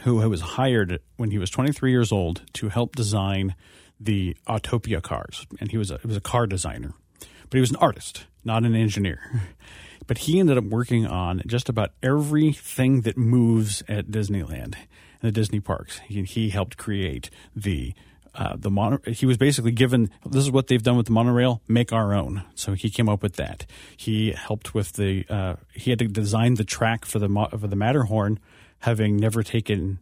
who 0.00 0.16
was 0.28 0.40
hired 0.40 1.00
when 1.16 1.30
he 1.30 1.38
was 1.38 1.50
23 1.50 1.90
years 1.90 2.12
old 2.12 2.42
to 2.54 2.68
help 2.68 2.94
design 2.96 3.54
the 3.98 4.36
Autopia 4.46 5.00
cars, 5.00 5.46
and 5.60 5.70
he 5.70 5.78
was 5.78 5.90
a, 5.90 5.98
he 5.98 6.08
was 6.08 6.16
a 6.16 6.20
car 6.20 6.46
designer. 6.46 6.94
but 7.18 7.54
he 7.56 7.60
was 7.60 7.70
an 7.70 7.76
artist, 7.76 8.26
not 8.44 8.64
an 8.64 8.74
engineer. 8.74 9.20
But 10.06 10.18
he 10.18 10.38
ended 10.40 10.58
up 10.58 10.64
working 10.64 11.06
on 11.06 11.42
just 11.46 11.68
about 11.68 11.92
everything 12.02 13.02
that 13.02 13.16
moves 13.16 13.82
at 13.88 14.06
Disneyland 14.08 14.74
and 14.74 15.22
the 15.22 15.32
Disney 15.32 15.60
parks. 15.60 15.98
He, 16.06 16.22
he 16.24 16.50
helped 16.50 16.76
create 16.76 17.30
the 17.54 17.94
uh, 18.36 18.56
the 18.56 18.70
mono, 18.70 18.98
he 19.06 19.26
was 19.26 19.36
basically 19.36 19.70
given 19.70 20.10
this 20.26 20.42
is 20.42 20.50
what 20.50 20.66
they've 20.66 20.82
done 20.82 20.96
with 20.96 21.06
the 21.06 21.12
monorail 21.12 21.62
make 21.68 21.92
our 21.92 22.12
own 22.12 22.42
so 22.56 22.72
he 22.72 22.90
came 22.90 23.08
up 23.08 23.22
with 23.22 23.36
that 23.36 23.64
he 23.96 24.32
helped 24.32 24.74
with 24.74 24.94
the 24.94 25.24
uh, 25.30 25.54
he 25.72 25.90
had 25.90 26.00
to 26.00 26.08
design 26.08 26.54
the 26.54 26.64
track 26.64 27.04
for 27.04 27.20
the 27.20 27.28
for 27.56 27.68
the 27.68 27.76
matterhorn 27.76 28.40
having 28.80 29.16
never 29.16 29.44
taken 29.44 30.00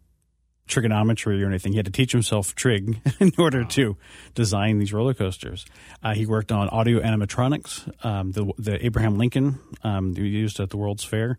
trigonometry 0.67 1.43
or 1.43 1.47
anything 1.47 1.73
he 1.73 1.77
had 1.77 1.85
to 1.85 1.91
teach 1.91 2.11
himself 2.11 2.55
trig 2.55 2.99
in 3.19 3.31
order 3.37 3.61
wow. 3.61 3.67
to 3.67 3.97
design 4.33 4.79
these 4.79 4.93
roller 4.93 5.13
coasters 5.13 5.65
uh, 6.03 6.13
he 6.13 6.25
worked 6.25 6.51
on 6.51 6.69
audio 6.69 6.99
animatronics 6.99 7.89
um, 8.05 8.31
the, 8.31 8.51
the 8.57 8.85
abraham 8.85 9.17
lincoln 9.17 9.59
um, 9.83 10.13
used 10.17 10.59
at 10.59 10.69
the 10.69 10.77
world's 10.77 11.03
fair 11.03 11.37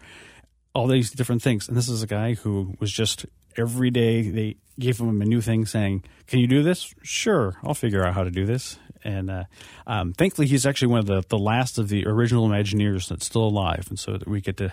all 0.75 0.87
these 0.87 1.11
different 1.11 1.43
things 1.43 1.69
and 1.69 1.77
this 1.77 1.89
is 1.89 2.03
a 2.03 2.07
guy 2.07 2.35
who 2.35 2.75
was 2.81 2.93
just 2.93 3.27
every 3.57 3.91
day 3.91 4.29
they 4.29 4.57
gave 4.79 4.99
him 4.99 5.21
a 5.21 5.25
new 5.25 5.41
thing 5.41 5.67
saying, 5.67 6.05
Can 6.27 6.41
you 6.41 6.47
do 6.47 6.63
this? 6.63 6.95
Sure, 7.03 7.57
I'll 7.63 7.75
figure 7.75 8.05
out 8.05 8.15
how 8.15 8.25
to 8.25 8.31
do 8.31 8.47
this. 8.47 8.79
And 9.03 9.31
uh, 9.31 9.45
um, 9.87 10.13
thankfully, 10.15 10.47
he's 10.47 10.65
actually 10.65 10.89
one 10.89 11.01
of 11.01 11.07
the, 11.07 11.23
the 11.29 11.39
last 11.39 11.79
of 11.79 11.89
the 11.89 12.07
original 12.07 12.49
Imagineers 12.49 13.09
that's 13.09 13.27
still 13.27 13.45
alive. 13.45 13.87
And 13.91 13.99
so 13.99 14.17
that 14.17 14.27
we 14.27 14.41
get 14.41 14.57
to, 14.59 14.73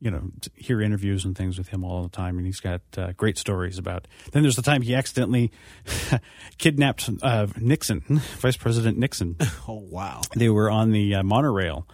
you 0.00 0.10
know, 0.10 0.30
hear 0.54 0.80
interviews 0.80 1.24
and 1.24 1.36
things 1.36 1.58
with 1.58 1.68
him 1.68 1.84
all 1.84 2.02
the 2.02 2.08
time. 2.08 2.36
And 2.36 2.46
he's 2.46 2.60
got 2.60 2.80
uh, 2.96 3.12
great 3.16 3.36
stories 3.36 3.78
about. 3.78 4.06
Then 4.32 4.42
there's 4.42 4.56
the 4.56 4.62
time 4.62 4.82
he 4.82 4.94
accidentally 4.94 5.50
kidnapped 6.58 7.10
uh, 7.22 7.48
Nixon, 7.58 8.00
Vice 8.38 8.56
President 8.56 8.98
Nixon. 8.98 9.36
Oh, 9.70 9.84
wow. 9.90 10.22
They 10.34 10.48
were 10.48 10.70
on 10.70 10.92
the 10.92 11.16
uh, 11.16 11.22
monorail, 11.22 11.86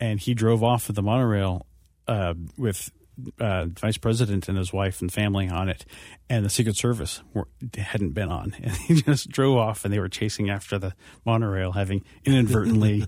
and 0.00 0.18
he 0.18 0.34
drove 0.34 0.64
off 0.64 0.88
of 0.88 0.96
the 0.96 1.02
monorail 1.02 1.64
uh, 2.08 2.34
with 2.56 2.90
uh, 3.38 3.66
vice 3.66 3.98
president 3.98 4.48
and 4.48 4.58
his 4.58 4.72
wife 4.72 5.00
and 5.00 5.12
family 5.12 5.48
on 5.48 5.68
it, 5.68 5.84
and 6.28 6.44
the 6.44 6.50
Secret 6.50 6.76
Service 6.76 7.22
were, 7.34 7.46
hadn't 7.76 8.14
been 8.14 8.30
on, 8.30 8.54
and 8.60 8.72
he 8.72 9.00
just 9.02 9.28
drove 9.28 9.58
off, 9.58 9.84
and 9.84 9.94
they 9.94 10.00
were 10.00 10.08
chasing 10.08 10.50
after 10.50 10.76
the 10.78 10.92
monorail, 11.24 11.72
having 11.72 12.02
inadvertently 12.24 13.06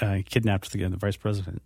uh, 0.00 0.18
kidnapped 0.24 0.72
the, 0.72 0.82
the 0.88 0.96
vice 0.96 1.16
president. 1.16 1.62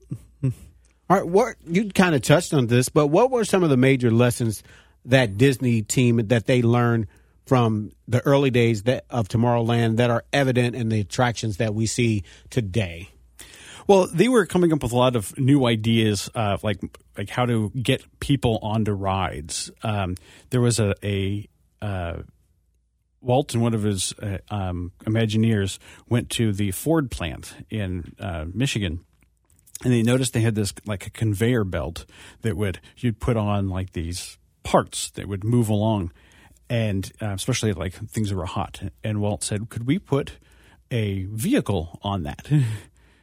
All 1.11 1.17
right, 1.17 1.27
what 1.27 1.57
you 1.67 1.89
kind 1.89 2.15
of 2.15 2.23
touched 2.23 2.55
on 2.55 2.69
this, 2.69 2.89
but 2.89 3.09
what 3.09 3.33
were 3.33 3.45
some 3.45 3.65
of 3.65 3.69
the 3.69 3.77
major 3.77 4.13
lessons 4.13 4.63
that 5.07 5.37
Disney 5.37 5.83
team 5.83 6.29
that 6.29 6.47
they 6.47 6.63
learned 6.63 7.09
from 7.47 7.91
the 8.07 8.25
early 8.25 8.51
days 8.51 8.85
that, 8.85 9.07
of 9.11 9.27
Tomorrowland 9.27 9.97
that 9.97 10.09
are 10.09 10.23
evident 10.33 10.77
in 10.77 10.89
the 10.89 11.01
attractions 11.01 11.57
that 11.57 11.75
we 11.75 11.87
see 11.87 12.23
today? 12.49 13.09
Well, 13.89 14.07
they 14.07 14.29
were 14.29 14.47
coming 14.47 14.73
up 14.73 14.85
with 14.85 14.93
a 14.93 14.97
lot 14.97 15.17
of 15.17 15.37
new 15.37 15.67
ideas, 15.67 16.31
uh, 16.37 16.59
like 16.63 16.79
like 17.19 17.29
how 17.29 17.45
to 17.45 17.71
get 17.71 18.05
people 18.21 18.61
onto 18.63 18.93
rides. 18.93 19.69
Um, 19.83 20.15
there 20.51 20.61
was 20.61 20.79
a, 20.79 20.95
a 21.03 21.49
uh, 21.83 22.23
Walt 23.21 23.53
and 23.53 23.65
one 23.65 23.75
of 23.75 23.83
his 23.83 24.15
uh, 24.23 24.39
um, 24.49 24.93
Imagineers 25.01 25.81
went 26.09 26.31
to 26.31 26.53
the 26.53 26.71
Ford 26.71 27.11
plant 27.11 27.53
in 27.69 28.15
uh, 28.21 28.45
Michigan, 28.55 29.05
and 29.85 29.93
they 29.93 30.03
noticed 30.03 30.33
they 30.33 30.41
had 30.41 30.55
this 30.55 30.73
like 30.87 31.07
a 31.07 31.11
conveyor 31.11 31.65
belt 31.65 32.05
that 32.43 32.57
would 32.57 32.81
you'd 32.97 33.21
put 33.21 33.37
on 33.37 33.69
like 33.69 33.93
these 33.93 34.39
parts 34.63 35.11
that 35.13 35.27
would 35.27 35.45
move 35.45 35.69
along, 35.69 36.13
and 36.69 37.13
uh, 37.21 37.29
especially 37.29 37.73
like 37.73 37.95
things 37.95 38.31
that 38.31 38.37
were 38.37 38.47
hot. 38.47 38.83
And 39.03 39.21
Walt 39.21 39.43
said, 39.43 39.69
"Could 39.69 39.87
we 39.87 39.99
put 39.99 40.39
a 40.91 41.25
vehicle 41.25 41.99
on 42.03 42.23
that?" 42.25 42.49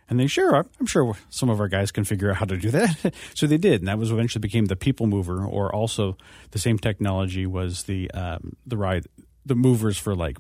And 0.10 0.20
they 0.20 0.28
sure, 0.28 0.66
I'm 0.80 0.86
sure 0.86 1.16
some 1.30 1.50
of 1.50 1.60
our 1.60 1.68
guys 1.68 1.92
can 1.92 2.06
figure 2.06 2.32
out 2.32 2.38
how 2.38 2.46
to 2.46 2.58
do 2.58 2.72
that. 2.72 3.14
so 3.36 3.46
they 3.46 3.58
did, 3.58 3.82
and 3.82 3.88
that 3.90 3.98
was 3.98 4.12
eventually 4.12 4.40
became 4.40 4.66
the 4.66 4.76
People 4.76 5.06
Mover, 5.06 5.44
or 5.44 5.74
also 5.74 6.18
the 6.52 6.60
same 6.60 6.78
technology 6.78 7.46
was 7.46 7.84
the 7.84 8.10
um, 8.12 8.56
the 8.66 8.78
ride, 8.78 9.06
the 9.46 9.56
movers 9.56 9.98
for 9.98 10.16
like 10.16 10.38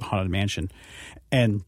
Haunted 0.00 0.30
Mansion, 0.30 0.70
and 1.32 1.64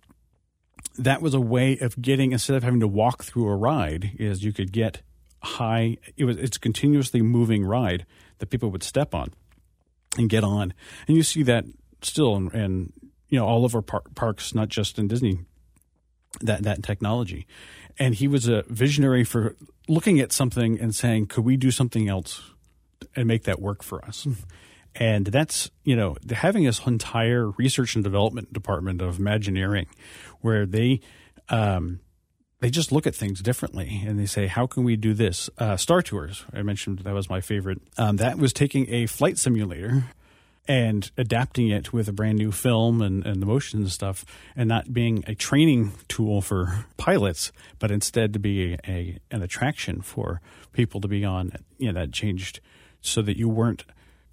that 0.98 1.22
was 1.22 1.34
a 1.34 1.40
way 1.40 1.78
of 1.78 2.00
getting 2.00 2.32
instead 2.32 2.56
of 2.56 2.62
having 2.62 2.80
to 2.80 2.88
walk 2.88 3.24
through 3.24 3.48
a 3.48 3.56
ride, 3.56 4.12
is 4.18 4.44
you 4.44 4.52
could 4.52 4.72
get 4.72 5.02
high. 5.42 5.96
It 6.16 6.24
was 6.24 6.36
it's 6.36 6.58
continuously 6.58 7.22
moving 7.22 7.64
ride 7.64 8.06
that 8.38 8.50
people 8.50 8.70
would 8.70 8.82
step 8.82 9.14
on 9.14 9.32
and 10.16 10.28
get 10.28 10.44
on, 10.44 10.74
and 11.06 11.16
you 11.16 11.22
see 11.22 11.42
that 11.44 11.64
still, 12.02 12.34
and 12.36 12.92
you 13.28 13.38
know 13.38 13.46
all 13.46 13.64
over 13.64 13.82
par- 13.82 14.02
parks, 14.14 14.54
not 14.54 14.68
just 14.68 14.98
in 14.98 15.08
Disney 15.08 15.40
that 16.40 16.62
that 16.62 16.82
technology. 16.82 17.46
And 17.98 18.14
he 18.14 18.26
was 18.26 18.48
a 18.48 18.62
visionary 18.68 19.24
for 19.24 19.56
looking 19.88 20.20
at 20.20 20.32
something 20.32 20.80
and 20.80 20.94
saying, 20.94 21.26
"Could 21.26 21.44
we 21.44 21.56
do 21.56 21.70
something 21.70 22.08
else 22.08 22.40
and 23.14 23.26
make 23.26 23.44
that 23.44 23.60
work 23.60 23.82
for 23.82 24.04
us?" 24.04 24.24
Hmm. 24.24 24.32
And 24.94 25.26
that's 25.26 25.70
you 25.84 25.96
know 25.96 26.16
having 26.30 26.64
this 26.64 26.84
entire 26.86 27.50
research 27.50 27.94
and 27.94 28.04
development 28.04 28.52
department 28.52 29.00
of 29.00 29.18
Imagineering, 29.18 29.86
where 30.40 30.66
they 30.66 31.00
um, 31.48 32.00
they 32.60 32.70
just 32.70 32.92
look 32.92 33.06
at 33.06 33.14
things 33.14 33.40
differently 33.40 34.02
and 34.06 34.18
they 34.18 34.26
say, 34.26 34.46
"How 34.46 34.66
can 34.66 34.84
we 34.84 34.96
do 34.96 35.14
this?" 35.14 35.50
Uh, 35.58 35.76
Star 35.76 36.02
Tours, 36.02 36.44
I 36.52 36.62
mentioned 36.62 37.00
that 37.00 37.14
was 37.14 37.28
my 37.28 37.40
favorite. 37.40 37.80
Um, 37.98 38.16
that 38.16 38.38
was 38.38 38.52
taking 38.52 38.88
a 38.92 39.06
flight 39.06 39.38
simulator 39.38 40.04
and 40.68 41.10
adapting 41.18 41.70
it 41.70 41.92
with 41.92 42.08
a 42.08 42.12
brand 42.12 42.38
new 42.38 42.52
film 42.52 43.02
and, 43.02 43.26
and 43.26 43.42
the 43.42 43.46
motion 43.46 43.80
and 43.80 43.90
stuff, 43.90 44.24
and 44.54 44.68
not 44.68 44.92
being 44.92 45.24
a 45.26 45.34
training 45.34 45.92
tool 46.06 46.40
for 46.40 46.86
pilots, 46.96 47.50
but 47.80 47.90
instead 47.90 48.32
to 48.32 48.38
be 48.38 48.74
a, 48.74 48.78
a 48.86 49.18
an 49.30 49.42
attraction 49.42 50.00
for 50.00 50.40
people 50.72 51.00
to 51.00 51.08
be 51.08 51.24
on. 51.24 51.52
You 51.78 51.92
know, 51.92 52.00
that 52.00 52.12
changed 52.12 52.60
so 53.00 53.22
that 53.22 53.36
you 53.36 53.48
weren't 53.48 53.84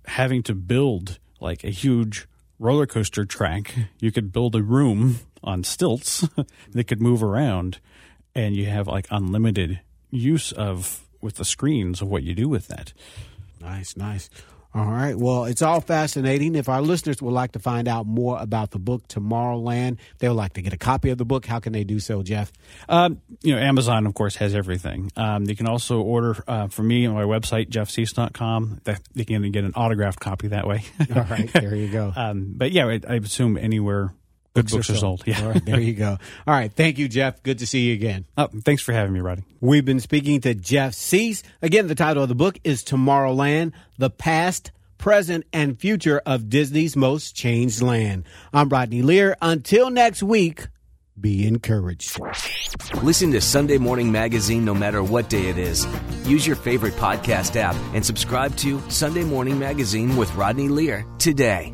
having 0.09 0.43
to 0.43 0.55
build 0.55 1.19
like 1.39 1.63
a 1.63 1.69
huge 1.69 2.27
roller 2.57 2.85
coaster 2.85 3.25
track. 3.25 3.73
You 3.99 4.11
could 4.11 4.31
build 4.31 4.55
a 4.55 4.61
room 4.61 5.19
on 5.43 5.63
stilts 5.63 6.27
that 6.71 6.83
could 6.85 7.01
move 7.01 7.23
around, 7.23 7.79
and 8.35 8.55
you 8.55 8.65
have 8.65 8.87
like 8.87 9.07
unlimited 9.09 9.79
use 10.09 10.51
of 10.51 11.05
with 11.21 11.35
the 11.35 11.45
screens 11.45 12.01
of 12.01 12.09
what 12.09 12.23
you 12.23 12.33
do 12.33 12.47
with 12.47 12.67
that. 12.67 12.93
Nice, 13.61 13.95
nice. 13.97 14.29
All 14.73 14.85
right. 14.85 15.15
Well, 15.15 15.45
it's 15.45 15.63
all 15.63 15.81
fascinating. 15.81 16.53
If 16.55 16.69
our 16.69 16.81
listeners 16.81 17.21
would 17.23 17.33
like 17.33 17.53
to 17.53 17.59
find 17.59 17.87
out 17.87 18.05
more 18.05 18.39
about 18.39 18.69
the 18.69 18.77
book 18.77 19.07
Tomorrowland, 19.07 19.97
they 20.19 20.27
would 20.27 20.35
like 20.35 20.53
to 20.53 20.61
get 20.61 20.73
a 20.73 20.77
copy 20.77 21.09
of 21.09 21.17
the 21.17 21.25
book. 21.25 21.47
How 21.47 21.59
can 21.59 21.73
they 21.73 21.83
do 21.83 21.99
so, 21.99 22.21
Jeff? 22.21 22.51
Um, 22.87 23.19
you 23.41 23.55
know, 23.55 23.59
Amazon, 23.59 24.05
of 24.05 24.13
course, 24.13 24.35
has 24.35 24.53
everything. 24.53 25.11
Um, 25.15 25.45
they 25.45 25.55
can 25.55 25.67
also 25.67 26.01
order 26.01 26.43
uh, 26.47 26.67
from 26.67 26.87
me 26.87 27.07
on 27.07 27.15
my 27.15 27.23
website, 27.23 27.69
jeffsuess.com. 27.69 28.81
They 28.83 29.25
can 29.25 29.49
get 29.51 29.63
an 29.63 29.73
autographed 29.75 30.19
copy 30.19 30.49
that 30.49 30.67
way. 30.67 30.83
all 31.15 31.23
right. 31.23 31.51
There 31.51 31.75
you 31.75 31.87
go. 31.87 32.13
um, 32.15 32.53
but 32.55 32.71
yeah, 32.71 32.85
I, 32.85 32.99
I 33.07 33.15
assume 33.15 33.57
anywhere 33.57 34.13
Good 34.53 34.65
books, 34.65 34.73
books 34.73 34.89
are 34.89 34.95
sold. 34.95 35.23
Yeah. 35.25 35.41
All 35.43 35.51
right, 35.51 35.65
there 35.65 35.79
you 35.79 35.93
go. 35.93 36.17
All 36.47 36.53
right. 36.53 36.71
Thank 36.73 36.97
you, 36.97 37.07
Jeff. 37.07 37.43
Good 37.43 37.59
to 37.59 37.67
see 37.67 37.87
you 37.87 37.93
again. 37.93 38.25
Oh, 38.37 38.47
thanks 38.63 38.81
for 38.81 38.93
having 38.93 39.13
me, 39.13 39.19
Rodney. 39.19 39.43
We've 39.61 39.85
been 39.85 39.99
speaking 39.99 40.41
to 40.41 40.53
Jeff 40.55 40.93
Suess. 40.95 41.43
Again, 41.61 41.87
the 41.87 41.95
title 41.95 42.23
of 42.23 42.29
the 42.29 42.35
book 42.35 42.57
is 42.63 42.83
Tomorrowland, 42.83 43.73
The 43.97 44.09
Past, 44.09 44.71
Present, 44.97 45.45
and 45.53 45.79
Future 45.79 46.21
of 46.25 46.49
Disney's 46.49 46.95
Most 46.95 47.35
Changed 47.35 47.81
Land. 47.81 48.23
I'm 48.51 48.69
Rodney 48.69 49.01
Lear. 49.01 49.37
Until 49.41 49.89
next 49.91 50.23
week, 50.23 50.67
be 51.19 51.47
encouraged. 51.47 52.19
Listen 53.03 53.31
to 53.31 53.41
Sunday 53.41 53.77
Morning 53.77 54.11
Magazine 54.11 54.65
no 54.65 54.73
matter 54.73 55.03
what 55.03 55.29
day 55.29 55.47
it 55.47 55.57
is. 55.57 55.85
Use 56.25 56.47
your 56.47 56.55
favorite 56.55 56.95
podcast 56.95 57.55
app 57.55 57.75
and 57.93 58.05
subscribe 58.05 58.55
to 58.57 58.81
Sunday 58.89 59.23
Morning 59.23 59.59
Magazine 59.59 60.15
with 60.15 60.33
Rodney 60.35 60.69
Lear 60.69 61.05
today. 61.17 61.73